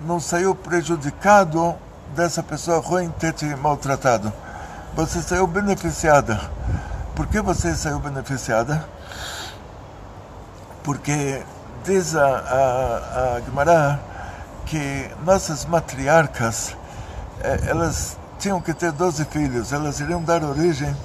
não 0.00 0.20
saiu 0.20 0.54
prejudicado 0.54 1.74
dessa 2.14 2.42
pessoa 2.42 2.80
ruim 2.80 3.10
ter 3.10 3.32
te 3.32 3.44
maltratado. 3.56 4.32
Você 4.94 5.22
saiu 5.22 5.46
beneficiada. 5.46 6.40
Por 7.14 7.26
que 7.26 7.40
você 7.40 7.74
saiu 7.74 7.98
beneficiada? 7.98 8.86
porque 10.86 11.42
diz 11.84 12.14
a, 12.14 12.24
a, 12.24 13.34
a 13.34 13.40
Gemara 13.40 14.00
que 14.64 15.10
nossas 15.24 15.64
matriarcas, 15.64 16.76
eh, 17.40 17.60
elas 17.66 18.16
tinham 18.38 18.60
que 18.60 18.72
ter 18.72 18.92
12 18.92 19.24
filhos, 19.24 19.72
elas 19.72 19.98
iriam 19.98 20.22
dar 20.22 20.44
origem 20.44 20.96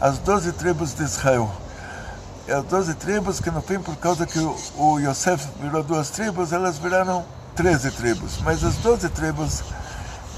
às 0.00 0.16
12 0.16 0.52
tribos 0.52 0.94
de 0.94 1.02
Israel. 1.04 1.50
As 2.48 2.64
12 2.64 2.94
tribos 2.94 3.38
que 3.38 3.50
no 3.50 3.60
fim, 3.60 3.78
por 3.80 3.96
causa 3.96 4.26
que 4.26 4.38
o, 4.38 4.56
o 4.78 4.98
Yosef 4.98 5.46
virou 5.60 5.82
duas 5.82 6.08
tribos, 6.08 6.50
elas 6.50 6.78
viraram 6.78 7.22
13 7.58 7.90
tribos. 7.90 8.38
Mas 8.42 8.62
as 8.62 8.76
12 8.76 9.08
tribos 9.08 9.64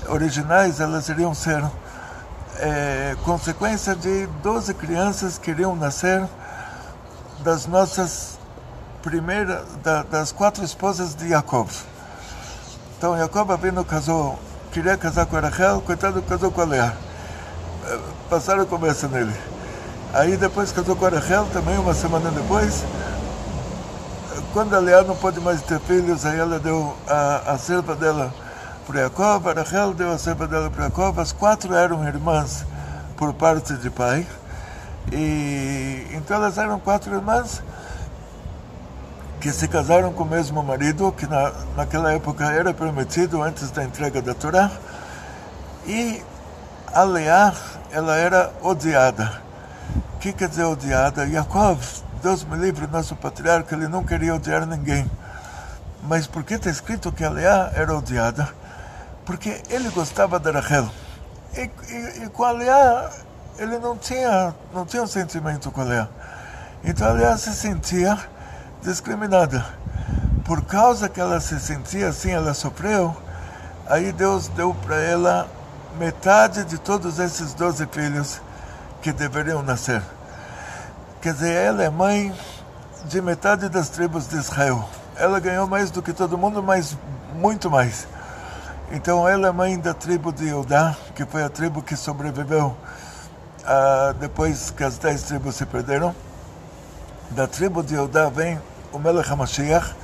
originais, 0.09 0.81
elas 0.81 1.07
iriam 1.11 1.35
ser 1.35 1.63
é, 2.59 3.15
consequência 3.27 3.95
de 3.95 4.27
12 4.43 4.73
crianças 4.73 5.37
que 5.37 5.51
iriam 5.51 5.77
nascer 5.77 6.27
das 7.45 7.67
nossas 7.67 8.39
primeira 9.03 9.67
da, 9.83 10.03
das 10.03 10.33
quatro 10.33 10.65
esposas 10.65 11.15
de 11.15 11.29
Jacob. 11.29 11.69
Então 12.97 13.17
Jacob 13.19 13.51
Abino 13.51 13.85
casou, 13.85 14.39
queria 14.73 14.97
casar 14.97 15.27
com 15.27 15.39
Rachel, 15.39 15.83
coitado 15.83 16.23
casou 16.23 16.51
com 16.51 16.63
a. 16.63 16.75
Eh, 16.75 17.99
passaram 18.31 18.63
a 18.63 18.67
conversa 18.67 19.09
nele. 19.09 19.35
Aí 20.15 20.39
depois 20.39 20.73
casou 20.73 20.97
com 20.97 21.07
Rachel, 21.07 21.47
também 21.53 21.79
uma 21.79 21.93
semana 21.93 22.31
depois. 22.31 22.83
Quando 24.53 24.75
a 24.75 24.81
Lea 24.81 25.03
não 25.03 25.15
pôde 25.15 25.41
mais 25.41 25.63
ter 25.63 25.79
filhos, 25.79 26.27
aí 26.27 26.37
ela 26.37 26.59
deu 26.59 26.97
a, 27.07 27.53
a 27.53 27.59
serva 27.59 27.95
dela 27.95 28.35
para 28.85 29.03
Jacob, 29.03 29.47
a 29.47 29.53
Rachel 29.53 29.95
deu 29.95 30.11
a 30.11 30.19
serva 30.19 30.49
dela 30.49 30.69
para 30.69 30.85
Jacob, 30.85 31.21
as 31.21 31.31
quatro 31.31 31.73
eram 31.73 32.05
irmãs 32.05 32.67
por 33.17 33.33
parte 33.33 33.75
de 33.75 33.89
pai. 33.91 34.27
E 35.13 36.05
então 36.13 36.37
elas 36.37 36.59
eram 36.59 36.81
quatro 36.81 37.15
irmãs 37.15 37.63
que 39.41 39.53
se 39.53 39.69
casaram 39.69 40.13
com 40.13 40.25
o 40.25 40.27
mesmo 40.27 40.61
marido, 40.65 41.13
que 41.13 41.29
na, 41.29 41.53
naquela 41.77 42.13
época 42.13 42.45
era 42.45 42.75
permitido 42.75 43.41
antes 43.41 43.71
da 43.71 43.85
entrega 43.85 44.21
da 44.21 44.35
Torá, 44.35 44.69
e 45.87 46.23
a 46.93 47.05
Leá, 47.05 47.55
ela 47.93 48.17
era 48.17 48.53
odiada. 48.63 49.41
O 50.17 50.19
que 50.19 50.33
quer 50.33 50.49
dizer 50.49 50.65
odiada? 50.65 51.25
Yaakov, 51.25 51.79
Deus 52.23 52.45
me 52.45 52.57
livre, 52.57 52.87
nosso 52.87 53.17
patriarca, 53.17 53.75
ele 53.75 53.89
não 53.89 54.05
queria 54.05 54.35
odiar 54.35 54.67
ninguém. 54.67 55.11
Mas 56.03 56.27
por 56.27 56.45
que 56.45 56.55
está 56.55 56.69
escrito 56.69 57.11
que 57.11 57.25
a 57.25 57.31
Leá 57.31 57.73
era 57.75 57.97
odiada? 57.97 58.49
Porque 59.25 59.63
ele 59.71 59.89
gostava 59.91 60.39
da 60.39 60.51
Rachel. 60.51 60.89
E, 61.55 61.61
e, 61.61 62.25
e, 62.25 62.29
com 62.29 62.45
a 62.45 62.53
Leá, 62.53 63.11
ele 63.59 63.79
não 63.79 63.97
tinha, 63.97 64.55
não 64.73 64.85
tinha 64.85 65.03
um 65.03 65.07
sentimento 65.07 65.71
com 65.71 65.81
a 65.81 65.85
Leá. 65.85 66.09
Então 66.85 67.09
a 67.09 67.13
Leá 67.13 67.37
se 67.37 67.55
sentia 67.55 68.19
discriminada. 68.83 69.65
Por 70.45 70.63
causa 70.65 71.09
que 71.09 71.21
ela 71.21 71.41
se 71.41 71.59
sentia 71.59 72.09
assim, 72.09 72.31
ela 72.31 72.53
sofreu, 72.55 73.17
aí 73.87 74.13
Deus 74.13 74.49
deu 74.49 74.75
para 74.75 74.97
ela 74.97 75.49
metade 75.99 76.65
de 76.65 76.79
todos 76.79 77.19
esses 77.19 77.55
doze 77.55 77.87
filhos 77.87 78.41
que 79.01 79.13
deveriam 79.13 79.63
nascer. 79.63 80.03
Quer 81.21 81.35
dizer, 81.35 81.53
ela 81.53 81.85
é 81.85 81.91
mãe 81.91 82.35
de 83.05 83.21
metade 83.21 83.69
das 83.69 83.91
tribos 83.91 84.27
de 84.27 84.37
Israel. 84.37 84.89
Ela 85.17 85.39
ganhou 85.39 85.67
mais 85.67 85.91
do 85.91 86.01
que 86.01 86.15
todo 86.15 86.39
mundo, 86.39 86.63
mas 86.63 86.97
muito 87.35 87.71
mais. 87.71 88.09
Então, 88.91 89.29
ela 89.29 89.49
é 89.49 89.53
mãe 89.53 89.79
da 89.79 89.93
tribo 89.93 90.33
de 90.33 90.49
Eudá, 90.49 90.97
que 91.15 91.27
foi 91.27 91.45
a 91.45 91.51
tribo 91.51 91.83
que 91.83 91.95
sobreviveu 91.95 92.75
ah, 93.67 94.15
depois 94.19 94.71
que 94.71 94.83
as 94.83 94.97
dez 94.97 95.25
tribos 95.25 95.57
se 95.57 95.67
perderam. 95.67 96.15
Da 97.33 97.47
tribo 97.47 97.83
de 97.83 97.95
Eudá 97.95 98.31
vem 98.31 98.59
o 98.91 98.99
Melech 98.99 99.31
HaMashiach. 99.31 99.95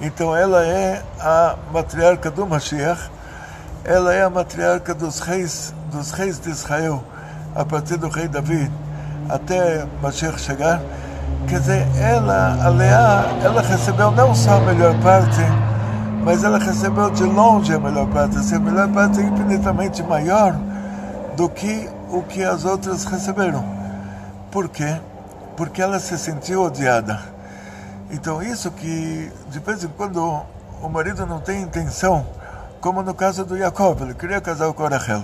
Então, 0.00 0.34
ela 0.34 0.66
é 0.66 1.00
a 1.20 1.56
matriarca 1.72 2.28
do 2.28 2.44
Mashiach 2.44 3.10
ela 3.84 4.12
é 4.12 4.20
a 4.20 4.28
matriarca 4.28 4.92
dos 4.92 5.20
reis, 5.20 5.72
dos 5.92 6.10
reis 6.10 6.40
de 6.40 6.50
Israel, 6.50 7.04
a 7.54 7.64
partir 7.64 7.96
do 7.96 8.08
rei 8.08 8.26
Davi 8.26 8.68
até 9.28 9.86
Mashiach 10.02 10.40
chegar. 10.40 10.80
Quer 11.48 11.60
dizer, 11.60 11.86
ela, 11.98 12.58
a 12.64 12.68
Leá, 12.68 13.24
ela 13.42 13.62
recebeu 13.62 14.10
não 14.10 14.34
só 14.34 14.56
a 14.56 14.60
melhor 14.60 14.98
parte, 15.00 15.40
mas 16.24 16.42
ela 16.42 16.58
recebeu 16.58 17.10
de 17.10 17.22
longe 17.24 17.72
a 17.72 17.78
melhor 17.78 18.06
parte. 18.08 18.36
Assim, 18.36 18.56
a 18.56 18.60
melhor 18.60 18.88
parte 18.88 19.20
é 19.20 19.22
infinitamente 19.24 20.02
maior 20.02 20.56
do 21.36 21.48
que 21.48 21.88
o 22.10 22.22
que 22.22 22.42
as 22.42 22.64
outras 22.64 23.04
receberam. 23.04 23.64
Por 24.50 24.68
quê? 24.68 25.00
Porque 25.56 25.80
ela 25.80 26.00
se 26.00 26.18
sentiu 26.18 26.62
odiada. 26.62 27.20
Então, 28.10 28.42
isso 28.42 28.70
que 28.70 29.32
de 29.50 29.58
vez 29.60 29.84
em 29.84 29.88
quando 29.88 30.42
o 30.82 30.88
marido 30.88 31.26
não 31.26 31.40
tem 31.40 31.62
intenção 31.62 32.24
como 32.86 33.02
no 33.02 33.14
caso 33.14 33.44
do 33.44 33.58
Jacob, 33.58 34.00
ele 34.02 34.14
queria 34.14 34.40
casar 34.40 34.72
com 34.72 34.86
Rachel. 34.86 35.22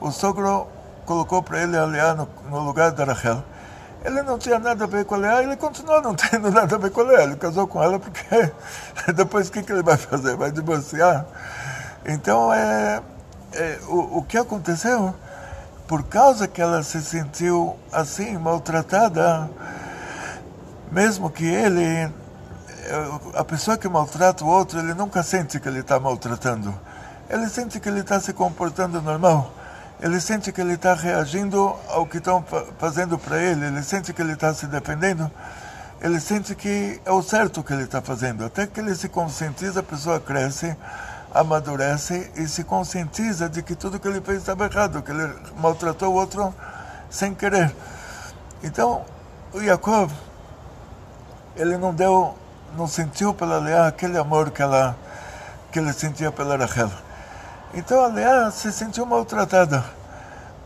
O 0.00 0.10
sogro 0.10 0.66
colocou 1.06 1.42
para 1.42 1.62
ele 1.62 1.76
a 1.76 1.84
Leá 1.84 2.14
no, 2.14 2.28
no, 2.50 2.60
lugar 2.60 2.90
da 2.92 3.04
Rachel. 3.04 3.42
Ele 4.04 4.22
não 4.22 4.38
tinha 4.38 4.58
nada 4.58 4.84
a 4.84 4.86
ver 4.86 5.04
com 5.04 5.14
a 5.14 5.18
Leá, 5.18 5.42
ele 5.42 5.56
continuou 5.56 6.02
não 6.02 6.14
tendo 6.18 6.50
nada 6.50 6.76
a 6.76 6.78
ver 6.78 6.90
com 6.90 7.00
a 7.00 7.04
Leá. 7.04 7.22
Ele 7.22 7.36
casou 7.36 7.66
com 7.66 7.82
ela 7.82 7.98
porque 7.98 8.52
depois 9.14 9.48
o 9.48 9.52
que, 9.52 9.62
que 9.62 9.72
ele 9.72 9.82
vai 9.82 9.96
fazer? 9.96 10.36
Vai 10.36 10.50
divorciar? 10.50 11.24
Então, 12.04 12.52
é, 12.52 13.00
é 13.52 13.78
o, 13.88 14.18
o 14.18 14.22
que 14.22 14.36
aconteceu, 14.36 15.14
por 15.88 16.02
causa 16.04 16.46
que 16.46 16.60
ela 16.60 16.82
se 16.82 17.00
sentiu 17.02 17.76
assim, 17.90 18.36
maltratada, 18.36 19.48
mesmo 20.92 21.30
que 21.30 21.46
ele 21.46 22.12
a 23.34 23.44
pessoa 23.44 23.76
que 23.76 23.88
maltrata 23.88 24.44
o 24.44 24.48
outro, 24.48 24.78
ele 24.78 24.94
nunca 24.94 25.22
sente 25.22 25.58
que 25.58 25.68
ele 25.68 25.80
está 25.80 25.98
maltratando. 25.98 26.72
Ele 27.28 27.48
sente 27.48 27.80
que 27.80 27.88
ele 27.88 28.00
está 28.00 28.20
se 28.20 28.32
comportando 28.32 29.02
normal. 29.02 29.52
Ele 30.00 30.20
sente 30.20 30.52
que 30.52 30.60
ele 30.60 30.74
está 30.74 30.94
reagindo 30.94 31.74
ao 31.88 32.06
que 32.06 32.18
estão 32.18 32.44
fazendo 32.78 33.18
para 33.18 33.40
ele. 33.40 33.66
Ele 33.66 33.82
sente 33.82 34.12
que 34.12 34.20
ele 34.20 34.32
está 34.32 34.52
se 34.52 34.66
defendendo. 34.66 35.30
Ele 36.00 36.20
sente 36.20 36.54
que 36.54 37.00
é 37.04 37.10
o 37.10 37.22
certo 37.22 37.62
que 37.62 37.72
ele 37.72 37.84
está 37.84 38.02
fazendo. 38.02 38.44
Até 38.44 38.66
que 38.66 38.78
ele 38.78 38.94
se 38.94 39.08
conscientiza, 39.08 39.80
a 39.80 39.82
pessoa 39.82 40.20
cresce, 40.20 40.76
amadurece 41.34 42.30
e 42.36 42.46
se 42.46 42.62
conscientiza 42.62 43.48
de 43.48 43.62
que 43.62 43.74
tudo 43.74 43.98
que 43.98 44.06
ele 44.06 44.20
fez 44.20 44.38
estava 44.38 44.66
errado, 44.66 45.02
que 45.02 45.10
ele 45.10 45.32
maltratou 45.58 46.12
o 46.12 46.16
outro 46.16 46.54
sem 47.08 47.34
querer. 47.34 47.74
Então, 48.62 49.04
o 49.52 49.60
Jacob, 49.60 50.10
ele 51.56 51.78
não 51.78 51.94
deu 51.94 52.36
não 52.76 52.86
sentiu 52.86 53.32
pela 53.32 53.58
Leá 53.58 53.86
aquele 53.86 54.18
amor 54.18 54.50
que 54.50 54.60
ela 54.60 54.96
que 55.72 55.78
ele 55.78 55.92
sentia 55.92 56.30
pela 56.30 56.56
Rachel. 56.56 56.90
Então 57.76 58.02
a 58.02 58.08
Leá 58.08 58.50
se 58.50 58.72
sentiu 58.72 59.06
maltratada. 59.06 59.84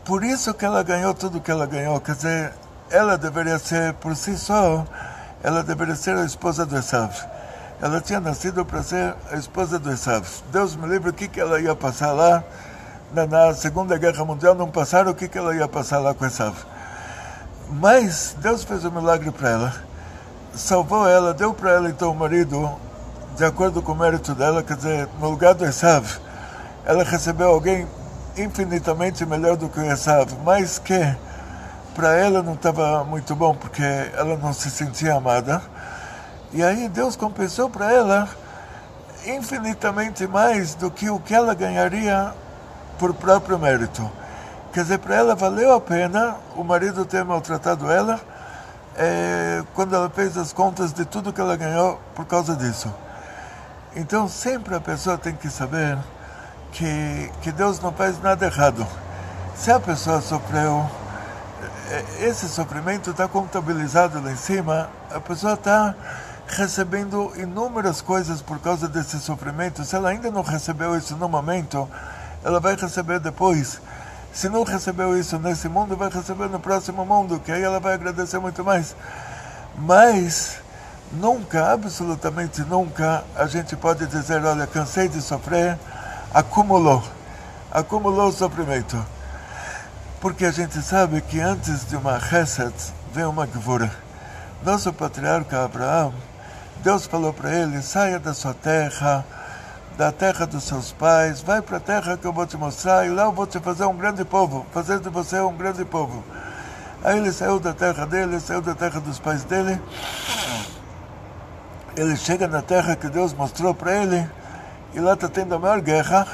Por 0.03 0.23
isso 0.23 0.53
que 0.53 0.65
ela 0.65 0.81
ganhou 0.81 1.13
tudo 1.13 1.39
que 1.39 1.51
ela 1.51 1.67
ganhou. 1.67 1.99
Quer 2.01 2.15
dizer, 2.15 2.53
ela 2.89 3.17
deveria 3.17 3.59
ser, 3.59 3.93
por 3.95 4.15
si 4.15 4.35
só, 4.35 4.83
ela 5.43 5.61
deveria 5.61 5.95
ser 5.95 6.15
a 6.15 6.25
esposa 6.25 6.65
do 6.65 6.75
Esav. 6.75 7.13
Ela 7.79 8.01
tinha 8.01 8.19
nascido 8.19 8.65
para 8.65 8.81
ser 8.81 9.15
a 9.31 9.35
esposa 9.35 9.77
do 9.77 9.91
Esav. 9.91 10.25
Deus 10.51 10.75
me 10.75 10.87
livre 10.87 11.11
o 11.11 11.13
que, 11.13 11.27
que 11.27 11.39
ela 11.39 11.59
ia 11.59 11.75
passar 11.75 12.13
lá. 12.13 12.43
Na, 13.13 13.27
na 13.27 13.53
Segunda 13.53 13.95
Guerra 13.97 14.25
Mundial 14.25 14.55
não 14.55 14.71
passaram 14.71 15.11
o 15.11 15.15
que, 15.15 15.27
que 15.27 15.37
ela 15.37 15.53
ia 15.53 15.67
passar 15.67 15.99
lá 15.99 16.13
com 16.13 16.25
Esav. 16.25 16.55
Mas 17.69 18.35
Deus 18.39 18.63
fez 18.63 18.83
um 18.85 18.91
milagre 18.91 19.29
para 19.29 19.49
ela 19.49 19.91
salvou 20.53 21.07
ela, 21.07 21.33
deu 21.33 21.53
para 21.53 21.71
ela 21.71 21.89
então 21.89 22.11
o 22.11 22.15
marido, 22.15 22.69
de 23.35 23.45
acordo 23.45 23.81
com 23.81 23.93
o 23.93 23.95
mérito 23.95 24.35
dela, 24.35 24.61
quer 24.61 24.75
dizer, 24.75 25.07
no 25.19 25.29
lugar 25.29 25.53
do 25.53 25.65
Esav, 25.65 26.19
ela 26.85 27.03
recebeu 27.03 27.49
alguém 27.49 27.87
infinitamente 28.37 29.25
melhor 29.25 29.57
do 29.57 29.69
que 29.69 29.79
o 29.79 29.91
Esav, 29.91 30.31
mas 30.43 30.79
que 30.79 31.15
para 31.93 32.15
ela 32.15 32.41
não 32.41 32.53
estava 32.53 33.03
muito 33.03 33.35
bom, 33.35 33.53
porque 33.53 33.83
ela 33.83 34.37
não 34.37 34.53
se 34.53 34.69
sentia 34.69 35.15
amada. 35.15 35.61
E 36.53 36.63
aí 36.63 36.87
Deus 36.89 37.15
compensou 37.15 37.69
para 37.69 37.91
ela 37.91 38.29
infinitamente 39.25 40.25
mais 40.25 40.73
do 40.75 40.89
que 40.89 41.09
o 41.09 41.19
que 41.19 41.33
ela 41.33 41.53
ganharia 41.53 42.33
por 42.97 43.13
próprio 43.13 43.59
mérito. 43.59 44.09
Quer 44.73 44.83
dizer, 44.83 44.99
para 44.99 45.15
ela 45.15 45.35
valeu 45.35 45.73
a 45.73 45.81
pena 45.81 46.37
o 46.55 46.63
marido 46.63 47.05
ter 47.05 47.25
maltratado 47.25 47.91
ela, 47.91 48.19
é, 48.97 49.63
quando 49.73 49.95
ela 49.95 50.09
fez 50.09 50.37
as 50.37 50.53
contas 50.53 50.93
de 50.93 51.05
tudo 51.05 51.33
que 51.33 51.41
ela 51.41 51.55
ganhou 51.55 51.99
por 52.15 52.25
causa 52.25 52.55
disso. 52.55 52.93
Então 53.95 54.27
sempre 54.27 54.75
a 54.75 54.79
pessoa 54.79 55.17
tem 55.17 55.35
que 55.35 55.49
saber 55.49 55.97
que, 56.71 57.31
que 57.41 57.51
Deus 57.51 57.79
não 57.79 57.91
faz 57.91 58.21
nada 58.21 58.45
errado. 58.45 58.85
Se 59.55 59.71
a 59.71 59.79
pessoa 59.79 60.21
sofreu, 60.21 60.89
é, 61.89 62.25
esse 62.27 62.47
sofrimento 62.47 63.11
está 63.11 63.27
contabilizado 63.27 64.21
lá 64.21 64.31
em 64.31 64.37
cima, 64.37 64.89
a 65.13 65.19
pessoa 65.19 65.53
está 65.53 65.93
recebendo 66.47 67.31
inúmeras 67.37 68.01
coisas 68.01 68.41
por 68.41 68.59
causa 68.59 68.87
desse 68.87 69.19
sofrimento. 69.19 69.83
Se 69.83 69.95
ela 69.95 70.09
ainda 70.09 70.31
não 70.31 70.41
recebeu 70.41 70.95
isso 70.97 71.15
no 71.15 71.29
momento, 71.29 71.87
ela 72.43 72.59
vai 72.59 72.75
receber 72.75 73.19
depois. 73.19 73.81
Se 74.33 74.47
não 74.47 74.63
recebeu 74.63 75.17
isso 75.17 75.37
nesse 75.37 75.67
mundo, 75.67 75.97
vai 75.97 76.09
receber 76.09 76.49
no 76.49 76.59
próximo 76.59 77.05
mundo, 77.05 77.39
que 77.39 77.51
aí 77.51 77.61
ela 77.61 77.79
vai 77.79 77.93
agradecer 77.93 78.39
muito 78.39 78.63
mais. 78.63 78.95
Mas 79.77 80.57
nunca, 81.11 81.71
absolutamente 81.71 82.61
nunca, 82.61 83.23
a 83.35 83.45
gente 83.47 83.75
pode 83.75 84.05
dizer: 84.07 84.43
olha, 84.43 84.65
cansei 84.67 85.07
de 85.09 85.21
sofrer, 85.21 85.77
acumulou. 86.33 87.03
Acumulou 87.71 88.27
o 88.27 88.31
sofrimento. 88.31 89.03
Porque 90.19 90.45
a 90.45 90.51
gente 90.51 90.81
sabe 90.81 91.21
que 91.21 91.39
antes 91.39 91.85
de 91.85 91.95
uma 91.95 92.19
Chesed 92.19 92.73
vem 93.13 93.25
uma 93.25 93.45
Gvura. 93.45 93.91
Nosso 94.63 94.93
patriarca 94.93 95.63
Abraão, 95.63 96.13
Deus 96.83 97.05
falou 97.05 97.33
para 97.33 97.53
ele: 97.53 97.81
saia 97.81 98.19
da 98.19 98.33
sua 98.33 98.53
terra 98.53 99.25
da 99.97 100.11
terra 100.11 100.47
dos 100.47 100.63
seus 100.63 100.91
pais, 100.91 101.41
vai 101.41 101.61
para 101.61 101.77
a 101.77 101.79
terra 101.79 102.17
que 102.17 102.25
eu 102.25 102.33
vou 102.33 102.45
te 102.45 102.57
mostrar, 102.57 103.05
e 103.05 103.09
lá 103.09 103.23
eu 103.23 103.31
vou 103.31 103.45
te 103.45 103.59
fazer 103.59 103.85
um 103.85 103.95
grande 103.95 104.23
povo, 104.23 104.65
fazer 104.71 104.99
de 104.99 105.09
você 105.09 105.39
um 105.39 105.55
grande 105.55 105.85
povo. 105.85 106.23
Aí 107.03 107.17
ele 107.17 107.31
saiu 107.31 107.59
da 107.59 107.73
terra 107.73 108.05
dele, 108.05 108.39
saiu 108.39 108.61
da 108.61 108.73
terra 108.73 108.99
dos 108.99 109.19
pais 109.19 109.43
dele. 109.43 109.79
Ele 111.95 112.15
chega 112.15 112.47
na 112.47 112.61
terra 112.61 112.95
que 112.95 113.09
Deus 113.09 113.33
mostrou 113.33 113.73
para 113.73 113.93
ele, 113.95 114.27
e 114.93 114.99
lá 114.99 115.13
está 115.13 115.27
tendo 115.27 115.53
a 115.55 115.59
maior 115.59 115.81
guerra, 115.81 116.27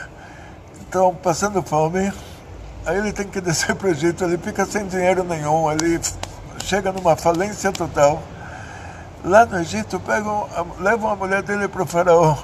estão 0.82 1.13
passando 1.15 1.62
fome. 1.62 2.12
Aí 2.86 2.98
ele 2.98 3.12
tem 3.12 3.28
que 3.28 3.41
descer 3.41 3.76
para 3.76 3.88
o 3.88 3.91
Egito, 3.91 4.24
ele 4.24 4.38
fica 4.38 4.65
sem 4.65 4.88
dinheiro 4.88 5.24
nenhum, 5.24 5.70
ele 5.72 6.00
chega 6.63 6.91
numa 6.91 7.15
falência 7.15 7.72
total. 7.72 8.22
Lá 9.26 9.46
no 9.46 9.60
Egito, 9.60 10.00
pegam, 10.00 10.48
levam 10.80 11.12
a 11.12 11.15
mulher 11.15 11.41
dele 11.41 11.67
para 11.67 11.84
o 11.84 11.86
faraó 11.86 12.38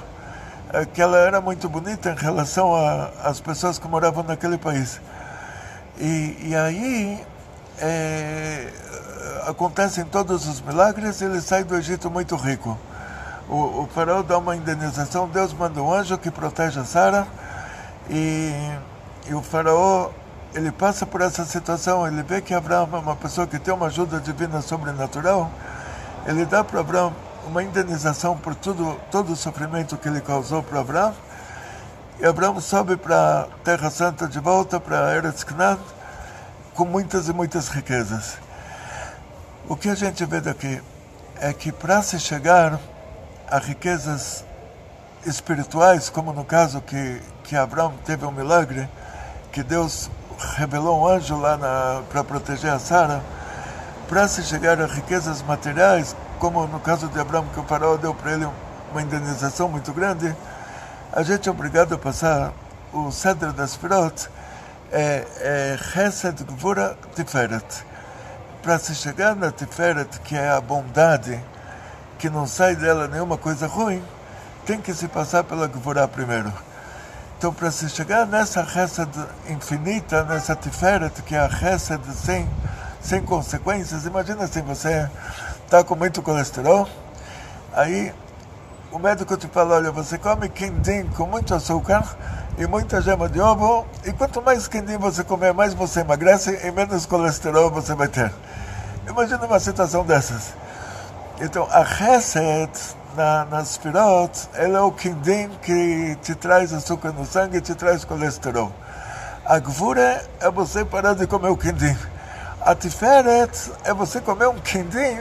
que 0.92 1.00
ela 1.00 1.18
era 1.18 1.40
muito 1.40 1.68
bonita 1.68 2.10
em 2.10 2.16
relação 2.16 2.74
às 3.22 3.38
pessoas 3.38 3.78
que 3.78 3.86
moravam 3.86 4.24
naquele 4.24 4.58
país. 4.58 5.00
E, 5.98 6.36
e 6.48 6.56
aí 6.56 7.24
é, 7.78 8.68
acontecem 9.46 10.04
todos 10.04 10.48
os 10.48 10.60
milagres 10.60 11.22
ele 11.22 11.40
sai 11.40 11.62
do 11.62 11.76
Egito 11.76 12.10
muito 12.10 12.34
rico. 12.34 12.76
O, 13.48 13.82
o 13.82 13.88
faraó 13.94 14.22
dá 14.22 14.38
uma 14.38 14.56
indenização, 14.56 15.28
Deus 15.28 15.52
manda 15.52 15.82
um 15.82 15.92
anjo 15.92 16.16
que 16.16 16.30
protege 16.30 16.80
a 16.80 16.84
Sara 16.84 17.26
e, 18.08 18.52
e 19.26 19.34
o 19.34 19.42
faraó 19.42 20.10
ele 20.54 20.70
passa 20.70 21.04
por 21.04 21.20
essa 21.20 21.44
situação, 21.44 22.06
ele 22.06 22.22
vê 22.22 22.40
que 22.40 22.54
Abraão 22.54 22.88
é 22.92 22.96
uma 22.96 23.16
pessoa 23.16 23.46
que 23.46 23.58
tem 23.58 23.74
uma 23.74 23.86
ajuda 23.86 24.20
divina 24.20 24.62
sobrenatural, 24.62 25.50
ele 26.26 26.46
dá 26.46 26.62
para 26.62 26.80
Abraão 26.80 27.12
uma 27.46 27.62
indenização 27.62 28.36
por 28.36 28.54
tudo, 28.54 28.98
todo 29.10 29.32
o 29.32 29.36
sofrimento 29.36 29.96
que 29.96 30.08
ele 30.08 30.20
causou 30.20 30.62
para 30.62 30.80
Abraão, 30.80 31.14
e 32.20 32.24
Abraão 32.24 32.60
sobe 32.60 32.96
para 32.96 33.40
a 33.40 33.44
Terra 33.64 33.90
Santa 33.90 34.28
de 34.28 34.38
volta, 34.38 34.78
para 34.78 35.16
Eretz 35.16 35.42
Canaan, 35.42 35.78
com 36.72 36.84
muitas 36.84 37.28
e 37.28 37.32
muitas 37.32 37.68
riquezas. 37.68 38.38
O 39.68 39.76
que 39.76 39.88
a 39.88 39.94
gente 39.94 40.24
vê 40.24 40.40
daqui 40.40 40.80
é 41.40 41.52
que 41.52 41.72
para 41.72 42.00
se 42.00 42.18
chegar 42.20 42.78
a 43.50 43.58
riquezas 43.58 44.44
espirituais, 45.26 46.10
como 46.10 46.32
no 46.32 46.44
caso 46.44 46.80
que, 46.80 47.20
que 47.44 47.56
Abraão 47.56 47.94
teve 48.04 48.24
um 48.24 48.30
milagre, 48.30 48.88
que 49.52 49.62
Deus 49.62 50.10
revelou 50.56 51.00
um 51.00 51.06
anjo 51.06 51.36
lá 51.36 52.02
para 52.10 52.24
proteger 52.24 52.72
a 52.72 52.78
Sara, 52.78 53.22
para 54.08 54.28
se 54.28 54.42
chegar 54.42 54.80
a 54.80 54.86
riquezas 54.86 55.42
materiais, 55.42 56.14
como 56.38 56.66
no 56.66 56.80
caso 56.80 57.08
de 57.08 57.18
Abraão, 57.18 57.46
que 57.54 57.60
o 57.60 57.64
faraó 57.64 57.96
deu 57.96 58.14
para 58.14 58.32
ele 58.32 58.48
uma 58.90 59.02
indenização 59.02 59.68
muito 59.68 59.92
grande, 59.92 60.34
a 61.12 61.22
gente 61.22 61.48
é 61.48 61.52
obrigado 61.52 61.94
a 61.94 61.98
passar 61.98 62.52
o 62.92 63.10
Cedro 63.10 63.52
das 63.52 63.74
Firot, 63.74 64.28
é, 64.92 65.24
é 65.40 66.44
Gvura 66.44 66.96
Tiferet. 67.14 67.64
Para 68.62 68.78
se 68.78 68.94
chegar 68.94 69.34
na 69.34 69.50
Tiferet, 69.50 70.20
que 70.20 70.36
é 70.36 70.50
a 70.50 70.60
bondade, 70.60 71.40
que 72.24 72.30
não 72.30 72.46
sai 72.46 72.74
dela 72.74 73.06
nenhuma 73.06 73.36
coisa 73.36 73.66
ruim, 73.66 74.02
tem 74.64 74.80
que 74.80 74.94
se 74.94 75.06
passar 75.06 75.44
pela 75.44 75.66
Gvura 75.66 76.08
primeiro. 76.08 76.50
Então, 77.36 77.52
para 77.52 77.70
se 77.70 77.86
chegar 77.90 78.24
nessa 78.24 78.62
Hesed 78.62 79.10
infinita, 79.50 80.24
nessa 80.24 80.56
Tiferet, 80.56 81.20
que 81.20 81.34
é 81.34 81.38
a 81.38 81.50
Hesed 81.50 82.00
sem, 82.14 82.48
sem 82.98 83.20
consequências, 83.20 84.06
imagina 84.06 84.46
se 84.46 84.62
você 84.62 85.06
está 85.66 85.84
com 85.84 85.94
muito 85.94 86.22
colesterol, 86.22 86.88
aí 87.74 88.10
o 88.90 88.98
médico 88.98 89.36
te 89.36 89.46
fala, 89.46 89.74
olha, 89.74 89.92
você 89.92 90.16
come 90.16 90.48
quindim 90.48 91.04
com 91.14 91.26
muito 91.26 91.54
açúcar 91.54 92.16
e 92.56 92.66
muita 92.66 93.02
gema 93.02 93.28
de 93.28 93.38
ovo, 93.38 93.86
e 94.02 94.14
quanto 94.14 94.40
mais 94.40 94.66
quindim 94.66 94.96
você 94.96 95.22
comer, 95.22 95.52
mais 95.52 95.74
você 95.74 96.00
emagrece 96.00 96.58
e 96.66 96.72
menos 96.72 97.04
colesterol 97.04 97.70
você 97.70 97.94
vai 97.94 98.08
ter. 98.08 98.32
Imagina 99.06 99.44
uma 99.44 99.60
situação 99.60 100.06
dessas. 100.06 100.63
Então, 101.40 101.66
a 101.70 101.82
Hesed 101.82 102.70
na, 103.16 103.44
nas 103.46 103.76
pirot, 103.76 104.48
ele 104.54 104.76
é 104.76 104.80
o 104.80 104.92
quindim 104.92 105.50
que 105.62 106.16
te 106.22 106.34
traz 106.34 106.72
açúcar 106.72 107.12
no 107.12 107.26
sangue 107.26 107.58
e 107.58 107.60
te 107.60 107.74
traz 107.74 108.04
colesterol. 108.04 108.72
A 109.44 109.58
gvura 109.58 110.24
é 110.40 110.50
você 110.50 110.84
parar 110.84 111.14
de 111.14 111.26
comer 111.26 111.48
o 111.48 111.56
quindim. 111.56 111.96
A 112.60 112.74
tiferet 112.74 113.72
é 113.84 113.92
você 113.92 114.20
comer 114.20 114.48
um 114.48 114.58
quindim 114.60 115.20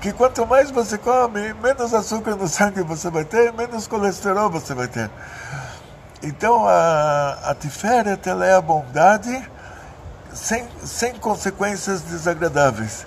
que 0.00 0.12
quanto 0.12 0.46
mais 0.46 0.70
você 0.70 0.98
come, 0.98 1.52
menos 1.54 1.92
açúcar 1.94 2.36
no 2.36 2.46
sangue 2.46 2.82
você 2.82 3.10
vai 3.10 3.24
ter, 3.24 3.52
menos 3.52 3.86
colesterol 3.86 4.50
você 4.50 4.74
vai 4.74 4.88
ter. 4.88 5.10
Então 6.22 6.66
a, 6.66 7.38
a 7.44 7.54
tiferet 7.54 8.28
ela 8.28 8.44
é 8.44 8.54
a 8.54 8.60
bondade 8.60 9.50
sem, 10.32 10.68
sem 10.84 11.14
consequências 11.14 12.02
desagradáveis 12.02 13.06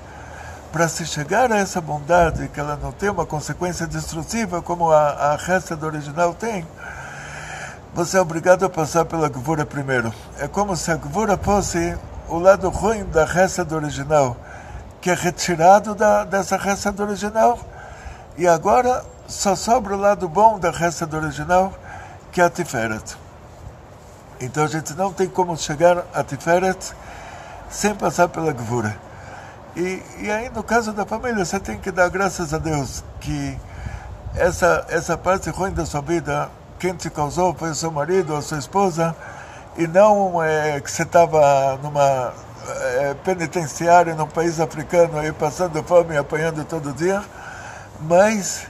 para 0.71 0.87
se 0.87 1.05
chegar 1.05 1.51
a 1.51 1.57
essa 1.57 1.81
bondade, 1.81 2.47
que 2.49 2.59
ela 2.59 2.77
não 2.81 2.91
tem 2.91 3.09
uma 3.09 3.25
consequência 3.25 3.87
destrutiva 3.87 4.61
como 4.61 4.91
a, 4.91 5.09
a 5.09 5.35
resta 5.35 5.75
do 5.75 5.85
original 5.85 6.33
tem, 6.33 6.65
você 7.93 8.17
é 8.17 8.21
obrigado 8.21 8.63
a 8.63 8.69
passar 8.69 9.05
pela 9.05 9.27
Gvura 9.27 9.65
primeiro. 9.65 10.13
É 10.37 10.47
como 10.47 10.75
se 10.75 10.91
a 10.91 10.95
Gvura 10.95 11.37
fosse 11.37 11.97
o 12.27 12.37
lado 12.37 12.69
ruim 12.69 13.03
da 13.05 13.25
resta 13.25 13.65
do 13.65 13.75
original, 13.75 14.37
que 15.01 15.09
é 15.09 15.13
retirado 15.15 15.95
da, 15.95 16.23
dessa 16.23 16.55
resta 16.55 16.91
do 16.91 17.03
original, 17.03 17.59
e 18.37 18.47
agora 18.47 19.03
só 19.27 19.55
sobra 19.55 19.95
o 19.95 19.99
lado 19.99 20.29
bom 20.29 20.59
da 20.59 20.69
resta 20.69 21.05
do 21.05 21.17
original, 21.17 21.73
que 22.31 22.41
é 22.41 22.45
a 22.45 22.49
Tiferet. 22.49 23.17
Então 24.39 24.63
a 24.63 24.67
gente 24.67 24.93
não 24.93 25.11
tem 25.11 25.27
como 25.27 25.57
chegar 25.57 26.05
a 26.13 26.23
Tiferet 26.23 26.93
sem 27.69 27.95
passar 27.95 28.29
pela 28.29 28.53
Gvura. 28.53 29.08
E, 29.79 30.03
e 30.19 30.29
aí, 30.29 30.49
no 30.49 30.61
caso 30.61 30.91
da 30.91 31.05
família, 31.05 31.45
você 31.45 31.57
tem 31.57 31.79
que 31.79 31.89
dar 31.89 32.09
graças 32.09 32.53
a 32.53 32.57
Deus 32.57 33.01
que 33.21 33.57
essa, 34.35 34.85
essa 34.89 35.17
parte 35.17 35.49
ruim 35.49 35.71
da 35.71 35.85
sua 35.85 36.01
vida, 36.01 36.49
quem 36.77 36.93
te 36.93 37.09
causou 37.09 37.53
foi 37.53 37.69
o 37.69 37.75
seu 37.75 37.89
marido 37.89 38.35
ou 38.35 38.41
sua 38.41 38.57
esposa, 38.57 39.15
e 39.77 39.87
não 39.87 40.43
é, 40.43 40.81
que 40.81 40.91
você 40.91 41.03
estava 41.03 41.79
numa 41.81 42.33
é, 42.67 43.13
penitenciária 43.23 44.13
num 44.15 44.27
país 44.27 44.59
africano 44.59 45.17
aí 45.17 45.31
passando 45.31 45.81
fome 45.81 46.13
e 46.13 46.17
apanhando 46.17 46.65
todo 46.65 46.91
dia, 46.91 47.23
mas 48.01 48.67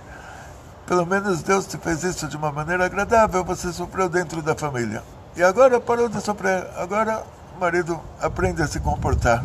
pelo 0.85 1.07
menos 1.07 1.41
Deus 1.41 1.65
te 1.65 1.79
fez 1.79 2.03
isso 2.03 2.27
de 2.27 2.37
uma 2.37 2.51
maneira 2.51 2.85
agradável, 2.85 3.43
você 3.43 3.73
sofreu 3.73 4.09
dentro 4.09 4.43
da 4.43 4.53
família. 4.53 5.01
E 5.35 5.41
agora 5.41 5.79
parou 5.79 6.07
de 6.07 6.21
sofrer, 6.21 6.67
agora 6.77 7.23
o 7.57 7.59
marido 7.59 7.99
aprende 8.21 8.61
a 8.61 8.67
se 8.67 8.79
comportar 8.79 9.43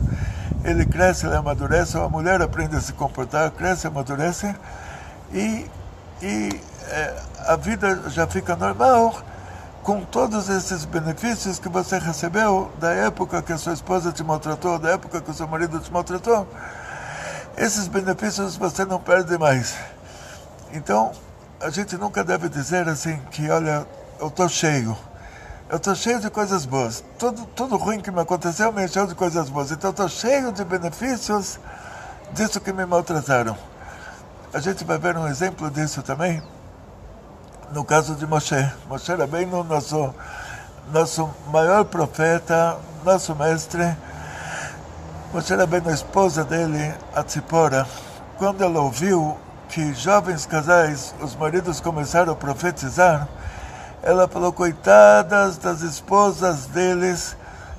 ele 0.64 0.87
cresce, 0.87 1.27
ele 1.27 1.37
amadurece, 1.37 1.96
a 1.98 2.09
mulher 2.09 2.40
aprende 2.40 2.74
a 2.74 2.81
se 2.81 2.94
comportar, 2.94 3.50
cresce, 3.50 3.87
amadurece, 3.87 4.55
e, 5.33 5.70
e 6.22 6.61
é, 6.88 7.22
a 7.46 7.57
vida 7.57 8.09
já 8.09 8.27
fica 8.27 8.57
normal 8.57 9.14
com 9.83 10.00
todos 10.00 10.48
esses 10.48 10.87
benefícios 10.87 11.59
que 11.59 11.68
você 11.68 11.98
recebeu 11.98 12.72
da 12.81 12.90
época 12.92 13.42
que 13.42 13.53
a 13.53 13.59
sua 13.59 13.74
esposa 13.74 14.11
te 14.11 14.24
maltratou, 14.24 14.79
da 14.79 14.92
época 14.92 15.20
que 15.20 15.31
o 15.31 15.35
seu 15.35 15.46
marido 15.46 15.79
te 15.79 15.92
maltratou. 15.92 16.48
Esses 17.57 17.87
benefícios 17.87 18.57
você 18.57 18.87
não 18.87 18.98
perde 18.98 19.37
mais. 19.37 19.77
Então, 20.72 21.12
a 21.61 21.68
gente 21.68 21.98
nunca 21.98 22.24
deve 22.24 22.48
dizer 22.48 22.88
assim 22.88 23.16
que, 23.31 23.50
olha, 23.50 23.87
eu 24.18 24.29
estou 24.29 24.48
cheio 24.48 24.96
eu 25.68 25.77
estou 25.77 25.94
cheio 25.94 26.20
de 26.20 26.31
coisas 26.31 26.66
boas. 26.66 27.03
Tudo, 27.18 27.46
tudo 27.46 27.77
ruim 27.77 28.00
que 28.00 28.11
me 28.11 28.20
aconteceu 28.20 28.72
me 28.72 28.85
encheu 28.85 29.07
de 29.07 29.14
coisas 29.14 29.48
boas. 29.48 29.70
Então 29.70 29.90
estou 29.90 30.09
cheio 30.09 30.53
de 30.53 30.64
benefícios 30.64 31.59
disso 32.33 32.61
que 32.61 32.72
me 32.72 32.85
maltrataram. 32.85 33.57
A 34.53 34.61
gente 34.61 34.85
vai 34.85 34.98
ver 34.98 35.16
um 35.16 35.27
exemplo 35.27 35.70
disso 35.70 36.03
também 36.03 36.42
no 37.74 37.85
caso 37.85 38.14
de 38.14 38.27
Moshe. 38.27 38.70
Moshe 38.88 39.11
era 39.11 39.27
bem 39.27 39.46
no 39.46 39.64
nosso, 39.64 40.14
nosso 40.92 41.29
maior 41.50 41.85
profeta, 41.85 42.79
nosso 43.05 43.35
mestre. 43.35 43.96
Moshe 45.33 45.53
era 45.53 45.66
bem 45.66 45.83
a 45.87 45.90
esposa 45.92 46.44
dele, 46.44 46.94
a 47.14 47.22
Tzipora. 47.22 47.87
Quando 48.38 48.62
ela 48.62 48.81
ouviu 48.81 49.37
que 49.68 49.92
jovens 49.92 50.46
casais, 50.46 51.14
os 51.20 51.35
maridos 51.35 51.81
começaram 51.81 52.33
a 52.33 52.37
profetizar, 52.37 53.27
ela 54.05 54.29
falou, 54.29 54.53
coitadas 54.53 55.57
das 55.57 55.81
esposas 55.81 56.67
deles, 56.67 57.35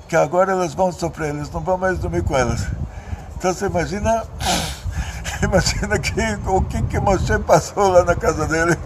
que 0.08 0.16
agora 0.16 0.50
elas 0.50 0.74
vão 0.74 0.90
sofrer, 0.90 1.32
eles 1.32 1.48
não 1.52 1.60
vão 1.60 1.78
mais 1.78 2.00
dormir 2.00 2.24
com 2.24 2.36
elas. 2.36 2.66
Então 3.36 3.54
você 3.54 3.66
imagina, 3.66 4.24
imagina 5.40 5.96
que, 6.00 6.20
o 6.46 6.60
que 6.62 6.82
que 6.82 6.98
Moshe 6.98 7.38
passou 7.38 7.90
lá 7.90 8.02
na 8.02 8.16
casa 8.16 8.44
dele, 8.46 8.76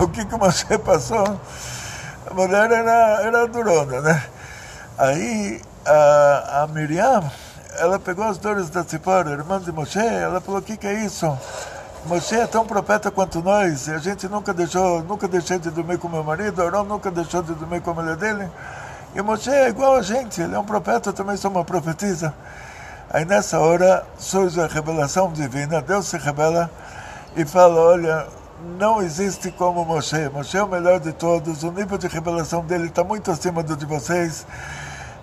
o 0.00 0.08
que 0.08 0.24
que 0.24 0.34
Moshe 0.34 0.78
passou. 0.78 1.38
A 2.30 2.32
mulher 2.32 2.70
era, 2.70 3.20
era 3.22 3.46
durona, 3.46 4.00
né? 4.00 4.24
Aí 4.96 5.60
a, 5.84 6.62
a 6.62 6.66
Miriam, 6.68 7.30
ela 7.80 7.98
pegou 7.98 8.24
as 8.24 8.38
dores 8.38 8.70
da 8.70 8.82
Tzipora, 8.82 9.32
irmã 9.32 9.60
de 9.60 9.70
Moshe, 9.70 9.98
ela 9.98 10.40
falou, 10.40 10.60
o 10.60 10.62
que 10.62 10.78
que 10.78 10.86
é 10.86 11.04
isso? 11.04 11.38
Moshe 12.04 12.34
é 12.34 12.48
tão 12.48 12.66
profeta 12.66 13.12
quanto 13.12 13.40
nós, 13.40 13.86
e 13.86 13.92
a 13.92 13.98
gente 13.98 14.26
nunca 14.26 14.52
deixou, 14.52 15.04
nunca 15.04 15.28
deixei 15.28 15.60
de 15.60 15.70
dormir 15.70 15.98
com 15.98 16.08
meu 16.08 16.24
marido, 16.24 16.60
Arão 16.60 16.82
nunca 16.82 17.12
deixou 17.12 17.44
de 17.44 17.54
dormir 17.54 17.80
com 17.80 17.92
a 17.92 17.94
mulher 17.94 18.16
dele. 18.16 18.50
E 19.14 19.22
Moshe 19.22 19.50
é 19.50 19.68
igual 19.68 19.94
a 19.94 20.02
gente, 20.02 20.40
ele 20.40 20.52
é 20.52 20.58
um 20.58 20.64
profeta, 20.64 21.10
eu 21.10 21.12
também 21.12 21.36
sou 21.36 21.48
uma 21.48 21.64
profetisa. 21.64 22.34
Aí 23.08 23.24
nessa 23.24 23.60
hora 23.60 24.04
surge 24.18 24.60
a 24.60 24.66
revelação 24.66 25.32
divina, 25.32 25.80
Deus 25.80 26.08
se 26.08 26.18
revela 26.18 26.68
e 27.36 27.44
fala, 27.44 27.80
olha, 27.80 28.26
não 28.78 29.00
existe 29.00 29.52
como 29.52 29.84
Moshe, 29.84 30.28
Moshe 30.30 30.56
é 30.56 30.62
o 30.62 30.68
melhor 30.68 30.98
de 30.98 31.12
todos, 31.12 31.62
o 31.62 31.70
nível 31.70 31.96
de 31.98 32.08
revelação 32.08 32.64
dele 32.64 32.88
está 32.88 33.04
muito 33.04 33.30
acima 33.30 33.62
do 33.62 33.76
de 33.76 33.86
vocês, 33.86 34.44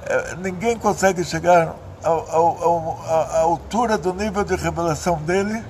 é, 0.06 0.36
ninguém 0.36 0.78
consegue 0.78 1.26
chegar 1.26 1.76
à 2.02 3.40
altura 3.42 3.98
do 3.98 4.14
nível 4.14 4.46
de 4.46 4.56
revelação 4.56 5.18
dele, 5.18 5.62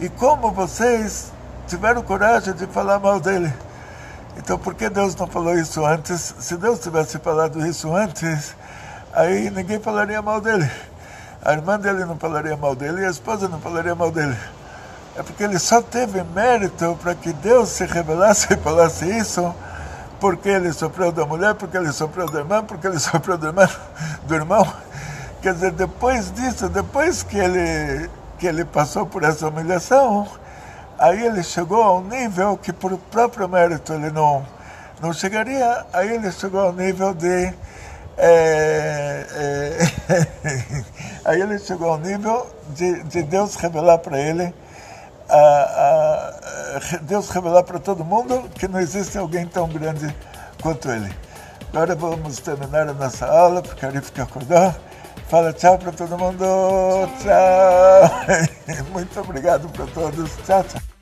e 0.00 0.08
como 0.08 0.50
vocês 0.50 1.32
tiveram 1.66 2.02
coragem 2.02 2.54
de 2.54 2.66
falar 2.66 2.98
mal 2.98 3.20
dele. 3.20 3.52
Então, 4.36 4.58
por 4.58 4.74
que 4.74 4.88
Deus 4.88 5.14
não 5.14 5.26
falou 5.26 5.54
isso 5.54 5.84
antes? 5.84 6.34
Se 6.38 6.56
Deus 6.56 6.80
tivesse 6.80 7.18
falado 7.18 7.64
isso 7.66 7.94
antes, 7.94 8.54
aí 9.12 9.50
ninguém 9.50 9.78
falaria 9.78 10.20
mal 10.20 10.40
dele. 10.40 10.68
A 11.42 11.52
irmã 11.52 11.78
dele 11.78 12.04
não 12.04 12.16
falaria 12.16 12.56
mal 12.56 12.74
dele 12.74 13.04
a 13.04 13.10
esposa 13.10 13.48
não 13.48 13.60
falaria 13.60 13.94
mal 13.94 14.10
dele. 14.10 14.36
É 15.16 15.22
porque 15.22 15.44
ele 15.44 15.58
só 15.58 15.80
teve 15.80 16.22
mérito 16.24 16.98
para 17.00 17.14
que 17.14 17.32
Deus 17.32 17.68
se 17.68 17.86
revelasse 17.86 18.52
e 18.52 18.56
falasse 18.56 19.06
isso 19.06 19.54
porque 20.24 20.48
ele 20.48 20.72
sofreu 20.72 21.12
da 21.12 21.26
mulher, 21.26 21.54
porque 21.54 21.76
ele 21.76 21.92
sofreu 21.92 22.26
do 22.26 22.38
irmão, 22.38 22.64
porque 22.64 22.86
ele 22.86 22.98
sofreu 23.00 23.36
do 23.36 23.46
irmão, 23.46 23.68
do 24.26 24.34
irmão. 24.34 24.66
Quer 25.42 25.52
dizer, 25.52 25.72
depois 25.72 26.32
disso, 26.32 26.66
depois 26.70 27.22
que 27.22 27.36
ele, 27.36 28.08
que 28.44 28.48
ele 28.48 28.66
passou 28.66 29.06
por 29.06 29.22
essa 29.22 29.48
humilhação, 29.48 30.28
aí 30.98 31.24
ele 31.24 31.42
chegou 31.42 31.82
a 31.82 31.96
um 31.96 32.04
nível 32.06 32.58
que 32.58 32.74
por 32.74 32.94
próprio 32.98 33.48
mérito 33.48 33.94
ele 33.94 34.10
não, 34.10 34.44
não 35.00 35.14
chegaria, 35.14 35.86
aí 35.90 36.12
ele 36.12 36.30
chegou 36.30 36.60
ao 36.60 36.70
nível 36.70 37.14
de. 37.14 37.54
É, 38.18 39.26
é, 39.32 39.78
aí 41.24 41.40
ele 41.40 41.58
chegou 41.58 41.88
ao 41.88 41.98
nível 41.98 42.46
de, 42.68 43.02
de 43.04 43.22
Deus 43.22 43.54
revelar 43.54 43.96
para 43.96 44.20
ele, 44.20 44.54
a, 45.26 45.38
a, 45.38 46.98
Deus 47.00 47.30
revelar 47.30 47.62
para 47.62 47.78
todo 47.78 48.04
mundo 48.04 48.50
que 48.56 48.68
não 48.68 48.78
existe 48.78 49.16
alguém 49.16 49.46
tão 49.46 49.66
grande 49.70 50.14
quanto 50.60 50.90
ele. 50.90 51.10
Agora 51.72 51.94
vamos 51.94 52.40
terminar 52.40 52.90
a 52.90 52.92
nossa 52.92 53.24
aula, 53.24 53.62
porque 53.62 53.86
a 53.86 53.88
Arif 53.88 54.12
acordou. 54.20 54.74
Fala 55.28 55.52
tchau 55.52 55.78
para 55.78 55.92
todo 55.92 56.18
mundo. 56.18 56.44
Tchau. 57.22 58.84
Muito 58.92 59.20
obrigado 59.20 59.68
para 59.70 59.86
todos. 59.86 60.30
Tchau, 60.44 60.64
tchau. 60.64 60.93